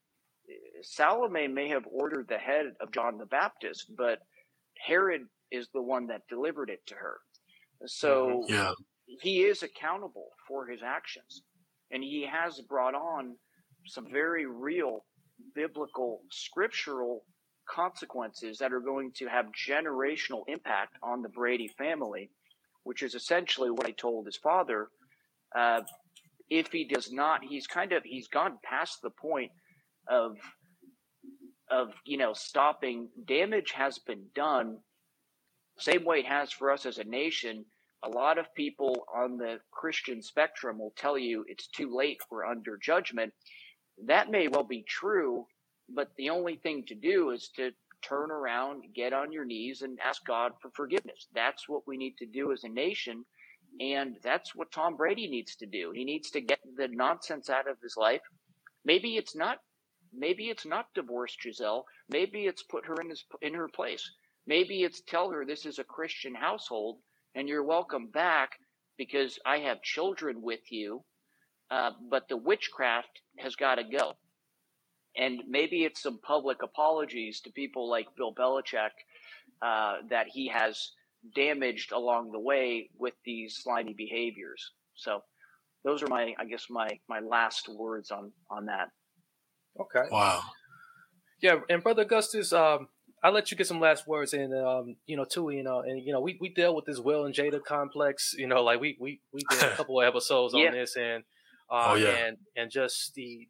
[0.82, 4.20] Salome may have ordered the head of John the Baptist, but
[4.86, 7.20] Herod is the one that delivered it to her.
[7.86, 8.53] So mm-hmm.
[8.53, 8.74] yeah.
[9.22, 11.43] he is accountable for his actions.
[11.91, 13.36] And he has brought on
[13.86, 15.05] some very real
[15.55, 17.26] biblical, scriptural
[17.70, 22.30] consequences that are going to have generational impact on the Brady family
[22.84, 24.89] which is essentially what he told his father.
[25.55, 25.82] Uh,
[26.49, 29.51] if he does not, he's kind of he's gone past the point
[30.07, 30.38] of
[31.71, 34.77] of you know stopping damage has been done
[35.79, 37.65] same way it has for us as a nation
[38.03, 42.45] a lot of people on the christian spectrum will tell you it's too late we're
[42.45, 43.32] under judgment
[44.05, 45.45] that may well be true
[45.93, 47.71] but the only thing to do is to
[48.02, 52.18] turn around get on your knees and ask god for forgiveness that's what we need
[52.18, 53.24] to do as a nation
[53.80, 57.70] and that's what tom brady needs to do he needs to get the nonsense out
[57.70, 58.22] of his life
[58.86, 59.60] maybe it's not
[60.14, 61.86] Maybe it's not divorce Gisele.
[62.10, 64.12] Maybe it's put her in his, in her place.
[64.45, 66.99] Maybe it's tell her this is a Christian household
[67.34, 68.60] and you're welcome back
[68.97, 71.04] because I have children with you.
[71.70, 74.18] Uh, but the witchcraft has got to go.
[75.18, 78.91] And maybe it's some public apologies to people like Bill Belichick
[79.62, 80.91] uh, that he has
[81.36, 84.72] damaged along the way with these slimy behaviors.
[84.95, 85.22] So
[85.84, 88.89] those are my, I guess, my my last words on on that.
[89.80, 90.07] Okay.
[90.12, 90.41] Wow.
[91.41, 92.88] Yeah, and brother Augustus, um,
[93.24, 96.03] I'll let you get some last words, and um, you know, too, you know, and
[96.03, 98.97] you know, we we dealt with this Will and Jada complex, you know, like we
[98.99, 100.68] we we did a couple of episodes yeah.
[100.68, 101.24] on this, and
[101.70, 102.09] uh, oh, yeah.
[102.09, 103.47] and and just the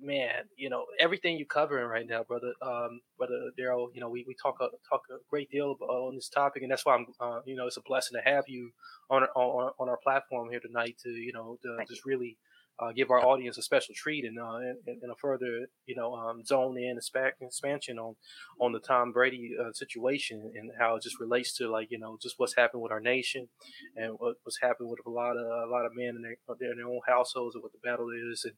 [0.00, 4.24] man, you know, everything you're covering right now, brother, um, brother Daryl, you know, we
[4.26, 7.06] we talk a, talk a great deal about, on this topic, and that's why I'm,
[7.20, 8.70] uh, you know, it's a blessing to have you
[9.10, 12.36] on on on our platform here tonight to, you know, to just really
[12.80, 16.14] uh, give our audience a special treat and, uh, and, and a further, you know,
[16.14, 16.98] um, zone in
[17.42, 18.16] expansion on
[18.60, 22.18] on the Tom Brady uh, situation and how it just relates to like you know
[22.20, 23.48] just what's happened with our nation
[23.96, 26.76] and what, what's happened with a lot of a lot of men in their, in
[26.76, 28.54] their own households and what the battle is and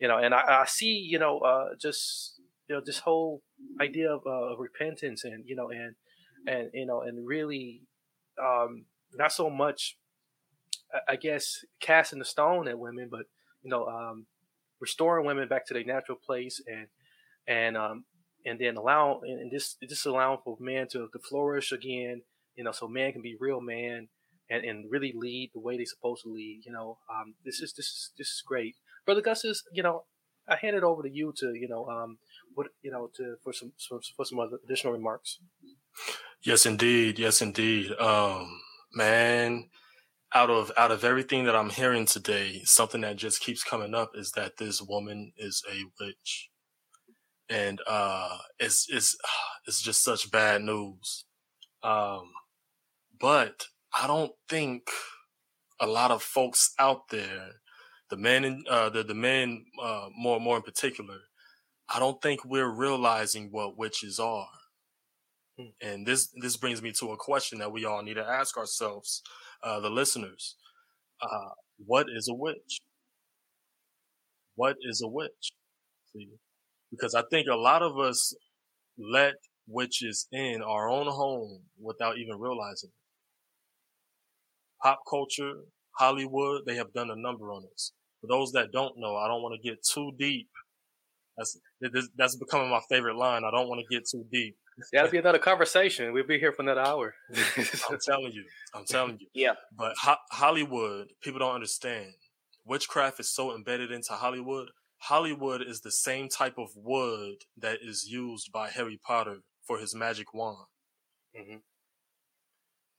[0.00, 3.42] you know and I, I see you know uh, just you know this whole
[3.80, 5.94] idea of, uh, of repentance and you know and
[6.46, 7.82] and you know and really
[8.42, 9.96] um, not so much
[11.08, 13.26] I guess casting the stone at women, but
[13.62, 14.26] you know, um,
[14.80, 16.86] restoring women back to their natural place and
[17.46, 18.04] and um,
[18.44, 22.22] and then allow and this this allowing for men to, to flourish again.
[22.56, 24.08] You know, so man can be real man
[24.50, 26.62] and, and really lead the way they're supposed to lead.
[26.66, 29.44] You know, um, this is this is this is great, brother Gus.
[29.44, 30.04] Is you know,
[30.48, 32.18] I hand it over to you to you know um,
[32.54, 35.38] what you know to for some for some other additional remarks.
[36.42, 37.18] Yes, indeed.
[37.18, 37.92] Yes, indeed.
[37.92, 38.60] Um,
[38.94, 39.70] man,
[40.34, 44.12] out of out of everything that I'm hearing today, something that just keeps coming up
[44.14, 46.50] is that this woman is a witch,
[47.48, 49.16] and uh, it's it's
[49.66, 51.24] it's just such bad news.
[51.82, 52.30] Um,
[53.20, 54.88] but I don't think
[55.80, 57.48] a lot of folks out there,
[58.08, 61.18] the men in uh, the the men uh, more more in particular,
[61.88, 64.48] I don't think we're realizing what witches are.
[65.58, 65.66] Hmm.
[65.82, 69.22] And this this brings me to a question that we all need to ask ourselves
[69.62, 70.56] uh, the listeners.
[71.20, 71.50] Uh,
[71.86, 72.80] what is a witch?
[74.54, 75.52] What is a witch?
[76.12, 76.28] See,
[76.90, 78.34] because I think a lot of us
[78.98, 79.34] let
[79.68, 82.94] witches in our own home without even realizing it.
[84.82, 85.62] Pop culture,
[85.98, 87.92] Hollywood, they have done a number on us.
[88.20, 90.48] For those that don't know, I don't want to get too deep.
[91.36, 91.58] That's
[92.16, 93.44] that's becoming my favorite line.
[93.44, 94.56] I don't want to get too deep.
[94.92, 96.12] That'll be another conversation.
[96.12, 97.14] We'll be here for another hour.
[97.90, 98.44] I'm telling you.
[98.74, 99.26] I'm telling you.
[99.34, 99.54] Yeah.
[99.76, 102.12] But ho- Hollywood, people don't understand.
[102.64, 104.70] Witchcraft is so embedded into Hollywood.
[104.98, 109.94] Hollywood is the same type of wood that is used by Harry Potter for his
[109.94, 110.66] magic wand.
[111.36, 111.56] Mm-hmm.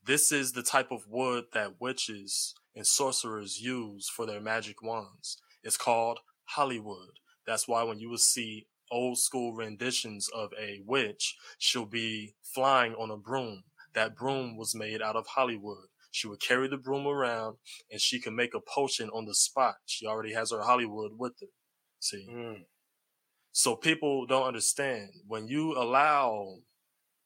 [0.05, 5.37] This is the type of wood that witches and sorcerers use for their magic wands.
[5.63, 7.19] It's called Hollywood.
[7.47, 12.93] That's why when you will see old school renditions of a witch, she'll be flying
[12.93, 13.63] on a broom.
[13.93, 15.87] That broom was made out of Hollywood.
[16.11, 17.57] She would carry the broom around
[17.91, 19.75] and she can make a potion on the spot.
[19.85, 21.47] She already has her Hollywood with her.
[21.99, 22.27] See?
[22.29, 22.65] Mm.
[23.51, 26.59] So people don't understand when you allow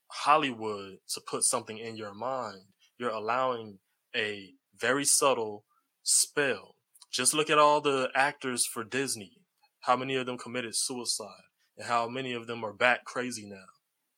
[0.07, 2.61] Hollywood to put something in your mind,
[2.97, 3.79] you're allowing
[4.15, 5.65] a very subtle
[6.03, 6.75] spell.
[7.11, 9.41] Just look at all the actors for Disney.
[9.81, 11.46] How many of them committed suicide?
[11.77, 13.65] And how many of them are back crazy now.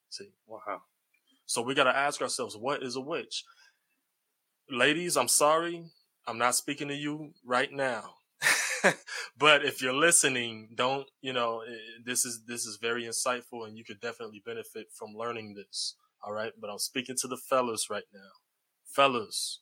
[0.10, 0.32] See?
[0.48, 0.82] Wow.
[1.46, 3.44] So we got to ask ourselves, what is a witch?
[4.70, 5.86] Ladies, I'm sorry.
[6.28, 8.14] I'm not speaking to you right now.
[9.38, 11.64] but if you're listening, don't, you know,
[12.06, 15.96] this is, this is very insightful and you could definitely benefit from learning this.
[16.24, 16.54] All right.
[16.60, 18.30] But I'm speaking to the fellas right now.
[18.86, 19.62] Fellas,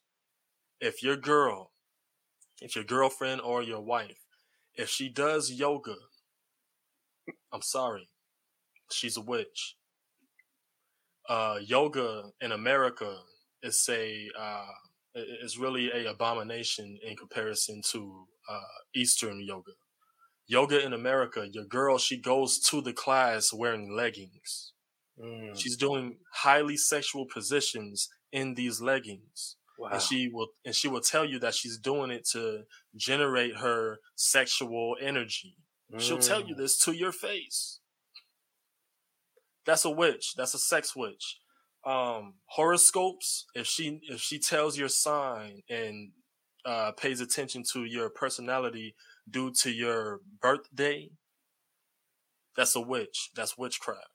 [0.80, 1.72] if your girl,
[2.62, 4.26] if your girlfriend or your wife,
[4.76, 5.96] if she does yoga
[7.54, 8.10] I'm sorry.
[8.92, 9.76] She's a witch.
[11.30, 13.18] Uh, yoga in America
[13.62, 14.66] is a uh,
[15.16, 18.60] is really a abomination in comparison to uh,
[18.96, 19.72] Eastern yoga.
[20.48, 24.74] yoga in America, your girl, she goes to the class wearing leggings.
[25.22, 25.60] Mm.
[25.60, 29.56] She's doing highly sexual positions in these leggings.
[29.80, 29.90] Wow.
[29.94, 32.64] And she will and she will tell you that she's doing it to
[32.96, 35.56] generate her sexual energy.
[35.98, 36.58] She'll tell you Mm.
[36.58, 37.80] this to your face.
[39.66, 40.34] That's a witch.
[40.36, 41.40] That's a sex witch.
[41.86, 43.46] Um, horoscopes.
[43.54, 46.12] If she if she tells your sign and
[46.66, 48.96] uh, pays attention to your personality
[49.30, 51.12] due to your birthday,
[52.56, 53.30] that's a witch.
[53.36, 54.10] That's witchcraft.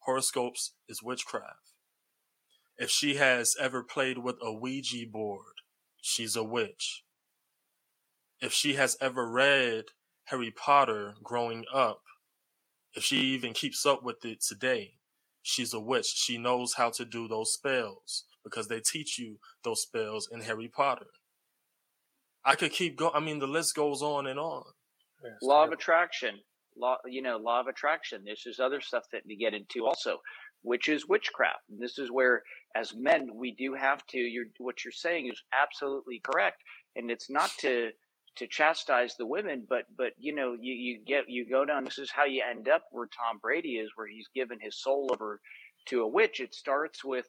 [0.00, 1.72] Horoscopes is witchcraft.
[2.76, 5.54] If she has ever played with a Ouija board,
[6.00, 7.04] she's a witch.
[8.40, 9.84] If she has ever read
[10.30, 12.02] Harry Potter growing up,
[12.94, 14.94] if she even keeps up with it today,
[15.42, 16.06] she's a witch.
[16.06, 20.68] She knows how to do those spells because they teach you those spells in Harry
[20.68, 21.06] Potter.
[22.44, 23.12] I could keep going.
[23.14, 24.64] I mean, the list goes on and on.
[25.42, 26.40] law of attraction
[26.76, 30.18] law you know law of attraction this is other stuff that we get into also
[30.62, 32.42] which is witchcraft and this is where
[32.76, 36.62] as men we do have to you're what you're saying is absolutely correct
[36.96, 37.90] and it's not to
[38.36, 41.98] to chastise the women but but you know you you get you go down this
[41.98, 45.40] is how you end up where tom brady is where he's given his soul over
[45.86, 46.40] to a witch.
[46.40, 47.26] It starts with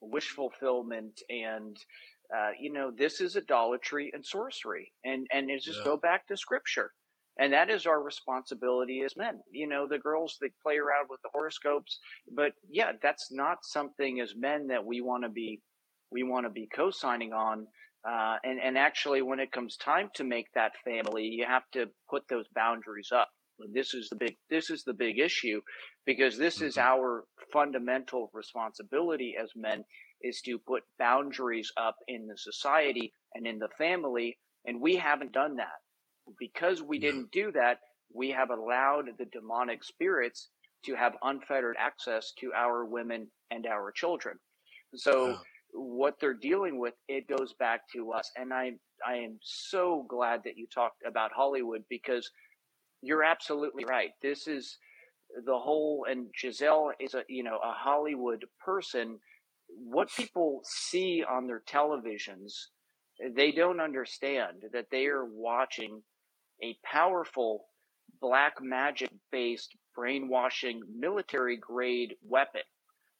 [0.00, 1.76] wish fulfillment and
[2.36, 4.92] uh, you know this is idolatry and sorcery.
[5.04, 5.92] And and it's just Yeah.
[5.92, 6.92] go back to scripture.
[7.38, 9.40] And that is our responsibility as men.
[9.50, 11.98] You know the girls that play around with the horoscopes
[12.34, 15.60] but yeah that's not something as men that we want to be
[16.10, 17.66] we want to be co-signing on
[18.08, 21.86] uh, and and actually when it comes time to make that family you have to
[22.10, 23.28] put those boundaries up.
[23.72, 25.60] This is the big this is the big issue
[26.04, 29.84] because this is our fundamental responsibility as men
[30.20, 35.32] is to put boundaries up in the society and in the family and we haven't
[35.32, 35.80] done that.
[36.38, 37.78] Because we didn't do that
[38.14, 40.48] we have allowed the demonic spirits
[40.84, 44.36] to have unfettered access to our women and our children.
[44.96, 45.38] So.
[45.72, 48.30] What they're dealing with it goes back to us.
[48.36, 48.72] And i
[49.06, 52.30] i am so glad that you talked about hollywood because
[53.02, 54.10] you're absolutely right.
[54.22, 54.78] This is
[55.46, 59.18] the whole and Gisele is a you know a hollywood person.
[59.68, 62.52] What people see on their televisions
[63.36, 66.02] they don't understand that they are watching
[66.62, 67.66] a powerful
[68.20, 72.62] black magic based brainwashing military grade weapon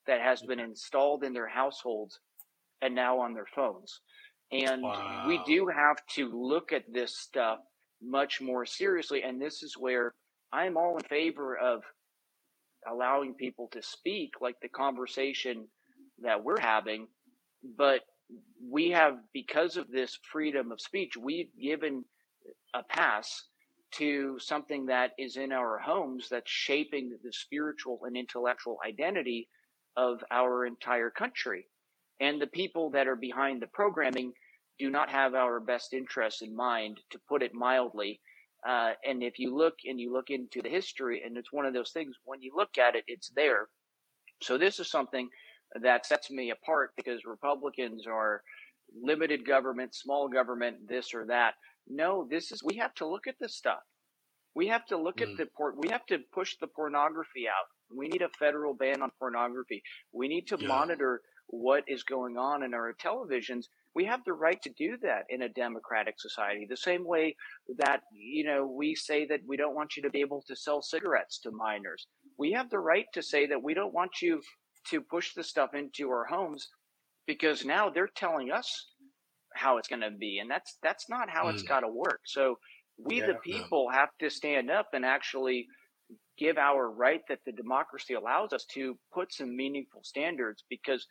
[0.07, 2.21] that has been installed in their households
[2.83, 4.01] and now on their phones.
[4.51, 4.85] And
[5.27, 7.61] we do have to look at this stuff
[8.03, 9.23] much more seriously.
[9.23, 10.13] And this is where
[10.53, 11.83] I'm all in favor of
[12.91, 15.69] allowing people to speak, like the conversation
[16.23, 17.07] that we're having.
[17.79, 18.01] But
[18.69, 22.05] we have, because of this freedom of speech, we've given
[22.75, 23.45] a pass
[23.93, 29.49] to something that is in our homes that's shaping the spiritual and intellectual identity
[29.97, 31.69] of our entire country.
[32.21, 34.33] And the people that are behind the programming
[34.79, 38.21] do not have our best interests in mind, to put it mildly.
[38.67, 41.75] Uh, and if you look and you look into the history, and it's one of
[41.75, 43.69] those things, when you look at it, it's there.
[44.43, 45.29] So this is something
[45.81, 48.43] that sets me apart because Republicans are
[49.03, 51.55] limited government, small government, this or that.
[51.89, 53.81] No, this is we have to look at this stuff.
[54.55, 55.33] We have to look Mm.
[55.33, 55.77] at the port.
[55.79, 57.67] We have to push the pornography out.
[57.95, 59.83] We need a federal ban on pornography.
[60.13, 60.69] We need to Yeah.
[60.69, 61.23] monitor
[61.53, 63.67] what is going on in our televisions.
[63.95, 66.67] We have the right to do that in a democratic society.
[66.69, 67.37] The same way
[67.79, 70.81] that you know we say that we don't want you to be able to sell
[70.83, 72.07] cigarettes to minors.
[72.39, 74.41] We have the right to say that we don't want you
[74.91, 76.69] to push the stuff into our homes
[77.27, 78.89] because now they're telling us
[79.55, 81.69] how it's going to be and that's that's not how it's hmm.
[81.69, 82.59] got to work so
[82.99, 83.39] we the Yeah.
[83.45, 85.67] people have to stand up and actually
[86.39, 91.07] give our right that the democracy allows us to put some meaningful standards because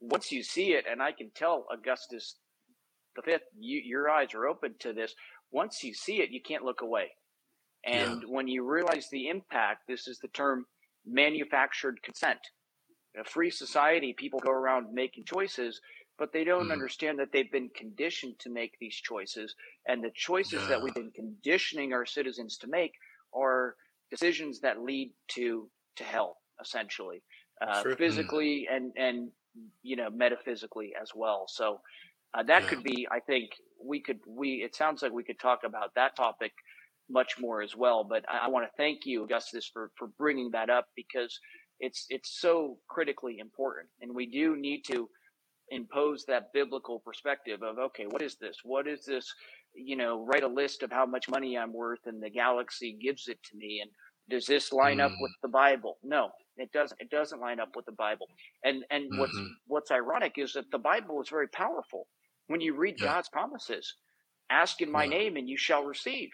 [0.00, 2.36] once you see it and i can tell augustus
[3.16, 5.14] the fifth you, your eyes are open to this.
[5.50, 7.08] Once you see it you can't look away.
[7.84, 10.66] And when you realize the impact this is the term
[11.06, 12.38] manufactured consent.
[13.14, 15.80] In a free society people go around making choices
[16.18, 16.72] but they don't Mm.
[16.72, 19.54] understand that they've been conditioned to make these choices
[19.86, 22.92] and the choices that we've been conditioning our citizens to make
[23.34, 23.76] are
[24.10, 27.22] decisions that lead to to hell essentially.
[27.66, 27.96] Uh, True.
[27.96, 29.32] physically and and
[29.82, 31.80] you know metaphysically as well so
[32.34, 32.68] uh, that Yeah.
[32.68, 33.50] could be i think
[33.84, 36.52] we could we it sounds like we could talk about that topic
[37.10, 40.50] much more as well but i, I want to thank you augustus for for bringing
[40.52, 41.38] that up because
[41.80, 45.08] it's it's so critically important and we do need to
[45.70, 48.58] impose that biblical perspective of okay, what is this?
[48.64, 49.32] What is this?
[49.74, 53.28] You know, write a list of how much money I'm worth, and the galaxy gives
[53.28, 53.80] it to me.
[53.82, 53.90] And
[54.30, 55.04] does this line mm.
[55.04, 55.98] up with the Bible?
[56.02, 57.00] No, it doesn't.
[57.00, 58.26] It doesn't line up with the Bible.
[58.64, 59.18] And and mm-hmm.
[59.18, 62.06] what's what's ironic is that the Bible is very powerful.
[62.46, 63.06] When you read yeah.
[63.06, 63.94] God's promises,
[64.50, 65.10] ask in my yeah.
[65.10, 66.30] name and you shall receive.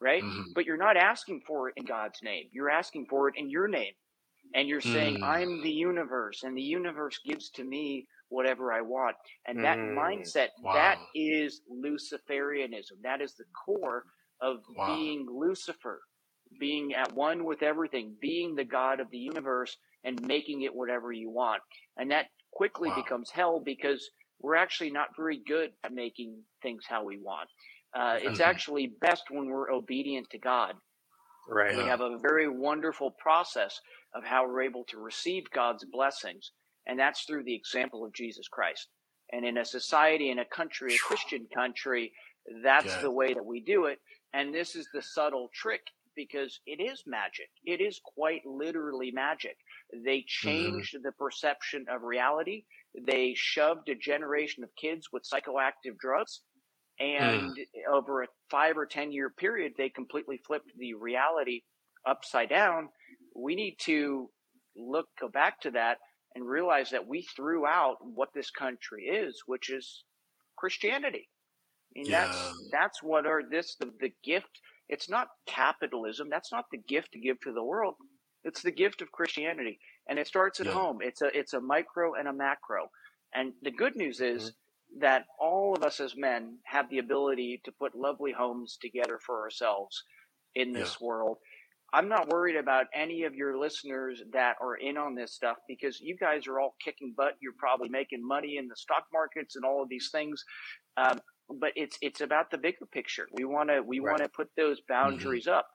[0.00, 0.22] Right?
[0.22, 0.52] Mm-hmm.
[0.54, 2.44] But you're not asking for it in God's name.
[2.52, 3.92] You're asking for it in your name.
[4.54, 5.22] And you're saying, mm.
[5.22, 9.16] I'm the universe, and the universe gives to me whatever I want.
[9.48, 9.96] And that mm.
[9.96, 10.74] mindset, wow.
[10.74, 13.00] that is Luciferianism.
[13.02, 14.04] That is the core
[14.42, 14.94] of wow.
[14.94, 16.02] being Lucifer
[16.58, 21.12] being at one with everything, being the God of the universe and making it whatever
[21.12, 21.62] you want.
[21.96, 22.96] And that quickly wow.
[22.96, 27.48] becomes hell because we're actually not very good at making things how we want.
[27.94, 30.74] Uh, it's actually best when we're obedient to God.
[31.48, 31.76] Right.
[31.76, 33.80] We have a very wonderful process
[34.14, 36.50] of how we're able to receive God's blessings,
[36.86, 38.88] and that's through the example of Jesus Christ.
[39.32, 42.12] And in a society, in a country, a Christian country,
[42.62, 43.98] that's the way that we do it.
[44.32, 45.82] And this is the subtle trick
[46.16, 47.48] because it is magic.
[47.64, 49.56] It is quite literally magic.
[49.92, 50.48] They mm-hmm.
[50.48, 51.02] changed mm-hmm.
[51.02, 52.64] the perception of reality.
[53.06, 56.40] They shoved a generation of kids with psychoactive drugs.
[57.00, 57.92] And mm.
[57.92, 61.62] over a five or 10 year period, they completely flipped the reality
[62.06, 62.88] upside down.
[63.34, 64.30] We need to
[64.76, 65.98] look, go back to that
[66.34, 70.04] and realize that we threw out what this country is, which is
[70.56, 71.28] Christianity.
[71.96, 72.26] And yeah.
[72.26, 74.60] that's, that's what are this, the, the gift
[74.94, 76.28] it's not capitalism.
[76.30, 77.94] That's not the gift to give to the world.
[78.44, 80.72] It's the gift of Christianity, and it starts at yeah.
[80.72, 80.98] home.
[81.00, 82.90] It's a it's a micro and a macro.
[83.34, 85.00] And the good news is mm-hmm.
[85.00, 89.42] that all of us as men have the ability to put lovely homes together for
[89.42, 90.04] ourselves
[90.54, 91.06] in this yeah.
[91.08, 91.38] world.
[91.92, 96.00] I'm not worried about any of your listeners that are in on this stuff because
[96.00, 97.34] you guys are all kicking butt.
[97.40, 100.44] You're probably making money in the stock markets and all of these things.
[100.96, 103.26] Um, but it's it's about the bigger picture.
[103.32, 104.12] We want to we right.
[104.12, 105.58] want to put those boundaries mm-hmm.
[105.58, 105.66] up,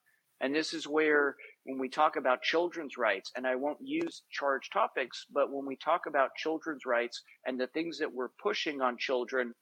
[0.41, 4.74] and this is where when we talk about children's rights, and I won't use charged
[4.74, 8.97] topics, but when we talk about children's rights and the things that we're pushing on
[8.97, 9.53] children,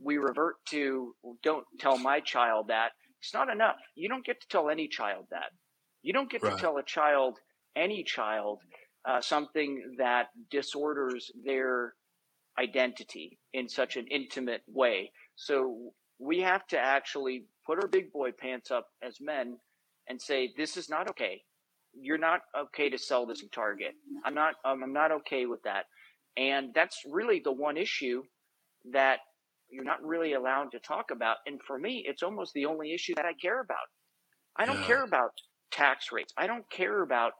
[0.00, 2.90] we revert to don't tell my child that.
[3.20, 3.76] It's not enough.
[3.96, 5.50] You don't get to tell any child that.
[6.02, 6.54] You don't get right.
[6.54, 7.38] to tell a child,
[7.74, 8.60] any child,
[9.08, 11.94] uh, something that disorders their
[12.58, 15.12] identity in such an intimate way.
[15.38, 19.56] So we have to actually put our big boy pants up as men
[20.08, 21.40] and say, this is not okay.
[21.94, 23.94] You're not okay to sell this in Target.
[24.24, 25.84] I'm not, um, I'm not okay with that.
[26.36, 28.24] And that's really the one issue
[28.92, 29.20] that
[29.70, 31.36] you're not really allowed to talk about.
[31.46, 33.86] And for me, it's almost the only issue that I care about.
[34.56, 34.86] I don't yeah.
[34.86, 35.30] care about
[35.70, 36.32] tax rates.
[36.36, 37.32] I don't care about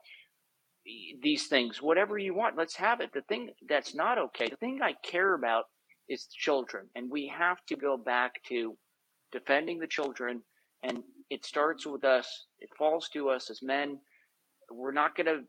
[1.20, 1.82] these things.
[1.82, 3.10] Whatever you want, let's have it.
[3.12, 5.64] The thing that's not okay, the thing I care about
[6.08, 6.86] is the children.
[6.94, 8.76] And we have to go back to
[9.32, 10.42] defending the children.
[10.82, 12.46] And it starts with us.
[12.60, 13.98] It falls to us as men.
[14.70, 15.40] We're not going to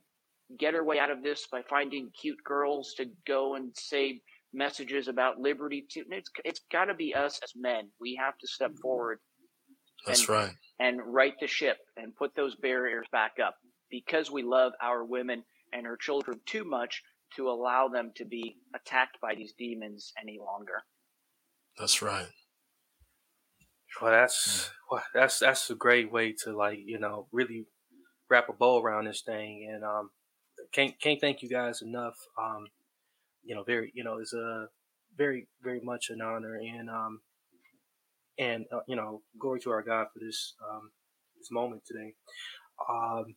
[0.58, 4.20] get our way out of this by finding cute girls to go and say
[4.52, 8.48] messages about liberty to it's it's got to be us as men we have to
[8.48, 9.20] step forward
[10.04, 10.50] that's and, right
[10.80, 13.54] and right the ship and put those barriers back up
[13.90, 17.00] because we love our women and our children too much
[17.36, 20.82] to allow them to be attacked by these demons any longer.
[21.78, 22.28] That's right.
[24.00, 27.66] Well, that's well, that's that's a great way to like you know really
[28.28, 30.10] wrap a bow around this thing, and um,
[30.72, 32.14] can't can't thank you guys enough.
[32.40, 32.66] Um,
[33.42, 34.66] you know, very you know it's a
[35.16, 37.20] very very much an honor, and um,
[38.38, 40.90] and uh, you know, glory to our God for this um
[41.38, 42.14] this moment today.
[42.88, 43.34] Um,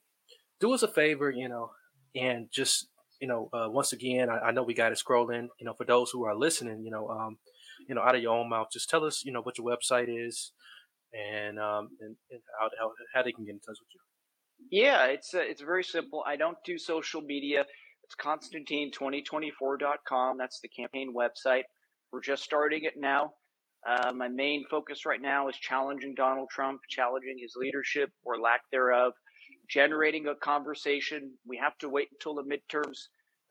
[0.60, 1.72] do us a favor, you know,
[2.16, 2.88] and just
[3.24, 5.48] you know, uh, once again, I, I, know we got it scrolling.
[5.58, 7.38] You know, for those who are listening, you know, um,
[7.88, 10.10] you know, out of your own mouth, just tell us, you know, what your website
[10.10, 10.52] is,
[11.14, 14.02] and um, and, and how, how, how they can get in touch with you.
[14.70, 16.22] Yeah, it's uh, it's very simple.
[16.28, 17.66] I don't do social media.
[18.04, 20.38] It's Constantine2024.com.
[20.38, 21.64] That's the campaign website.
[22.12, 23.36] We're just starting it now.
[23.88, 28.70] Uh, my main focus right now is challenging Donald Trump, challenging his leadership or lack
[28.70, 29.14] thereof,
[29.70, 31.32] generating a conversation.
[31.48, 32.98] We have to wait until the midterms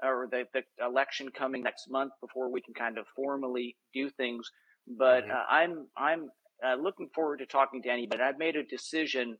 [0.02, 4.50] or the, the election coming next month before we can kind of formally do things.
[4.86, 5.30] But mm-hmm.
[5.30, 6.28] uh, I'm I'm
[6.64, 8.22] uh, looking forward to talking to anybody.
[8.22, 9.36] I've made a decision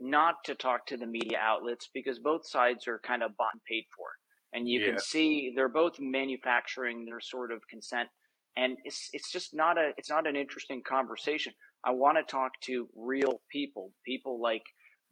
[0.00, 3.62] not to talk to the media outlets because both sides are kind of bought and
[3.68, 4.06] paid for,
[4.52, 4.90] and you yeah.
[4.90, 8.08] can see they're both manufacturing their sort of consent,
[8.56, 11.52] and it's it's just not a it's not an interesting conversation.
[11.84, 14.62] I want to talk to real people, people like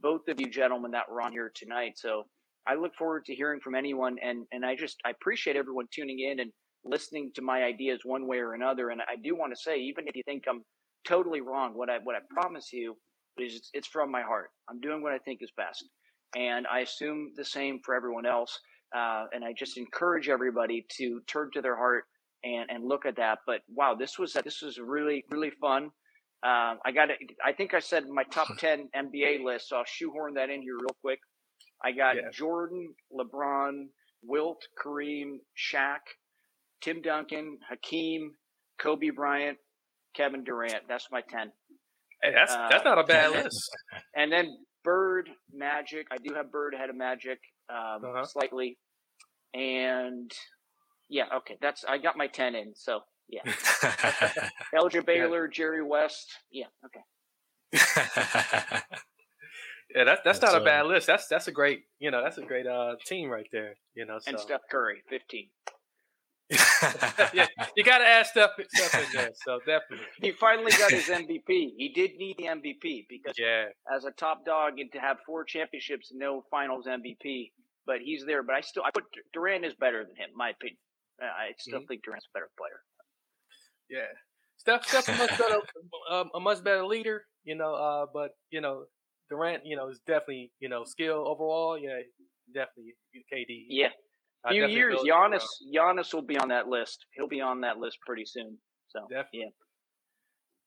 [0.00, 1.92] both of you gentlemen that were on here tonight.
[1.96, 2.24] So
[2.66, 6.20] I look forward to hearing from anyone, and and I just I appreciate everyone tuning
[6.20, 6.52] in and
[6.84, 8.90] listening to my ideas one way or another.
[8.90, 10.62] And I do want to say, even if you think I'm
[11.06, 12.96] totally wrong, what I what I promise you
[13.38, 14.50] is it's, it's from my heart.
[14.68, 15.84] I'm doing what I think is best,
[16.36, 18.58] and I assume the same for everyone else.
[18.96, 22.04] Uh, and I just encourage everybody to turn to their heart
[22.44, 23.38] and and look at that.
[23.46, 25.90] But wow, this was this was really really fun.
[26.44, 27.18] Um, I got it.
[27.44, 30.74] I think I said my top ten NBA list, so I'll shoehorn that in here
[30.74, 31.18] real quick.
[31.82, 32.22] I got yeah.
[32.32, 33.86] Jordan, LeBron,
[34.22, 36.00] Wilt, Kareem, Shaq,
[36.80, 38.32] Tim Duncan, Hakeem,
[38.80, 39.58] Kobe Bryant,
[40.14, 40.82] Kevin Durant.
[40.88, 41.50] That's my ten.
[42.22, 43.70] Hey, that's uh, that's not a bad list.
[44.14, 46.06] And then Bird, Magic.
[46.12, 48.24] I do have Bird ahead of Magic um, uh-huh.
[48.24, 48.78] slightly,
[49.54, 50.30] and
[51.08, 51.56] yeah, okay.
[51.60, 52.74] That's I got my ten in.
[52.74, 53.42] So yeah,
[54.74, 55.50] Elgin Baylor, yeah.
[55.52, 56.32] Jerry West.
[56.50, 57.00] Yeah, okay.
[59.94, 61.06] yeah, that's that's, not a bad list.
[61.06, 63.74] That's that's a great you know that's a great uh, team right there.
[63.94, 64.30] You know, so.
[64.30, 65.48] and Steph Curry, fifteen.
[67.34, 69.30] yeah, you got to ask Steph, Steph in there.
[69.44, 71.74] So definitely, he finally got his MVP.
[71.76, 75.44] He did need the MVP because, yeah, as a top dog, and to have four
[75.44, 77.52] championships, no Finals MVP,
[77.84, 78.42] but he's there.
[78.42, 79.04] But I still, I put
[79.34, 80.78] Durant is better than him, my opinion.
[81.20, 81.86] I still mm-hmm.
[81.86, 82.80] think Durant's a better player.
[83.90, 84.06] Yeah,
[84.56, 85.60] Steph, Steph's a much better,
[86.10, 87.24] um, a much better leader.
[87.44, 88.84] You know, uh, but you know,
[89.30, 91.78] Durant, you know, is definitely you know skill overall.
[91.78, 92.00] Yeah,
[92.52, 92.94] definitely
[93.32, 93.66] KD.
[93.68, 93.88] Yeah,
[94.48, 97.06] few years, Giannis Giannis will be on that list.
[97.12, 98.58] He'll be on that list pretty soon.
[98.88, 99.40] So definitely.
[99.40, 99.46] yeah,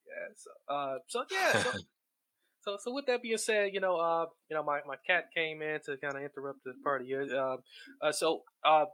[0.08, 0.34] yeah.
[0.36, 1.64] So, uh, so yeah.
[1.64, 1.72] So,
[2.62, 5.62] so, so with that being said, you know, uh, you know, my, my cat came
[5.62, 7.14] in to kind of interrupt the party.
[7.16, 7.58] Uh,
[8.02, 8.86] uh, so, uh,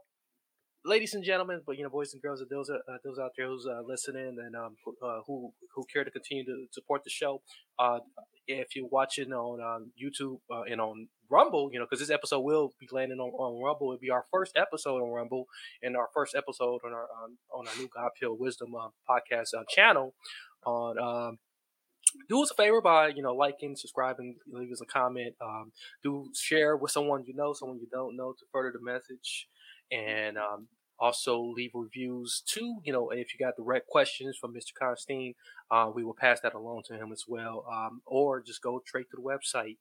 [0.84, 3.66] ladies and gentlemen, but you know, boys and girls, those uh, those out there who's
[3.66, 7.42] uh, listening and um, uh, who who care to continue to support the show,
[7.78, 7.98] uh,
[8.46, 12.40] if you're watching on um, YouTube uh, and on Rumble, you know, because this episode
[12.40, 13.92] will be landing on, on Rumble.
[13.92, 15.46] It'll be our first episode on Rumble
[15.82, 19.54] and our first episode on our um, on our new God Pill Wisdom uh, podcast
[19.56, 20.14] uh, channel.
[20.64, 21.38] On um,
[22.28, 25.34] do us a favor by you know liking, subscribing, leave us a comment.
[25.40, 25.72] Um,
[26.02, 29.48] do share with someone you know, someone you don't know to further the message,
[29.90, 30.68] and um,
[31.00, 32.78] also, leave reviews too.
[32.82, 34.74] You know, if you got direct questions from Mr.
[34.76, 35.34] Constantine,
[35.70, 37.64] uh, we will pass that along to him as well.
[37.72, 39.76] Um, or just go straight to the website,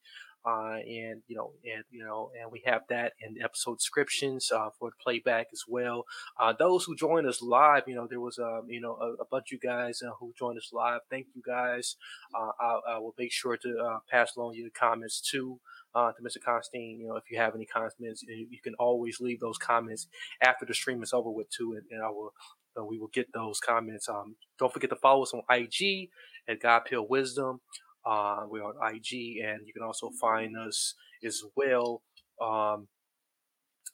[0.46, 4.70] uh, and you know, and you know, and we have that in episode descriptions uh,
[4.78, 6.04] for the playback as well.
[6.40, 9.26] Uh, those who join us live, you know, there was um, you know a, a
[9.26, 11.02] bunch of you guys uh, who joined us live.
[11.10, 11.96] Thank you guys.
[12.32, 15.60] Uh, I, I, will make sure to pass along your comments too
[15.98, 16.44] uh, to Mr.
[16.44, 17.00] Constantine.
[17.00, 20.08] You know, if you have any comments, you can always leave those comments
[20.42, 22.34] after the stream is over with too, and, and I will.
[22.80, 24.08] Uh, we will get those comments.
[24.08, 26.10] Um, don't forget to follow us on IG
[26.48, 27.60] at God Pill Wisdom.
[28.06, 30.94] Uh, we're on IG, and you can also find us
[31.26, 32.04] as well.
[32.40, 32.88] Um,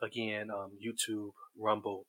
[0.01, 2.07] again, um, YouTube, Rumble,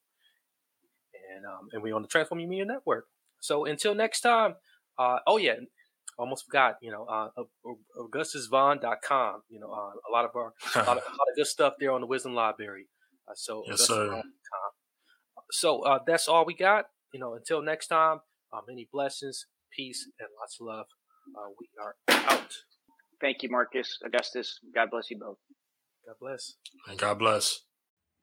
[1.33, 3.05] and um, and we're on the Transform Media Network.
[3.39, 4.55] So until next time,
[4.99, 5.55] uh, oh yeah,
[6.17, 7.29] almost forgot, you know, uh,
[7.99, 9.41] AugustusVaughn.com.
[9.49, 11.73] You know, uh, a lot of our a lot of, a lot of, good stuff
[11.79, 12.87] there on the Wisdom Library.
[13.27, 14.21] Uh, so yes, sir.
[15.51, 16.85] So uh, that's all we got.
[17.13, 18.19] You know, until next time,
[18.53, 19.45] uh, many blessings,
[19.75, 20.85] peace, and lots of love.
[21.35, 21.95] Uh, we are
[22.29, 22.51] out.
[23.21, 24.59] Thank you, Marcus, Augustus.
[24.73, 25.37] God bless you both.
[26.05, 26.55] God bless.
[26.87, 27.61] And God bless.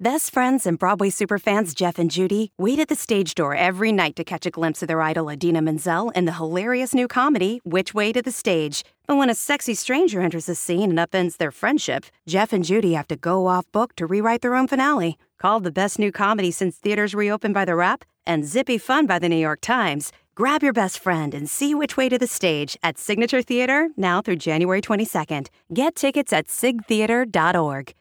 [0.02, 4.16] Best friends and Broadway superfans Jeff and Judy wait at the stage door every night
[4.16, 7.94] to catch a glimpse of their idol Idina Menzel in the hilarious new comedy, Which
[7.94, 8.82] Way to the Stage.
[9.06, 12.94] But when a sexy stranger enters the scene and upends their friendship, Jeff and Judy
[12.94, 15.18] have to go off book to rewrite their own finale.
[15.38, 19.20] Called the best new comedy since theaters reopened by The Wrap and zippy fun by
[19.20, 22.76] The New York Times, grab your best friend and see Which Way to the Stage
[22.82, 25.46] at Signature Theater now through January 22nd.
[25.72, 27.94] Get tickets at sigtheater.org.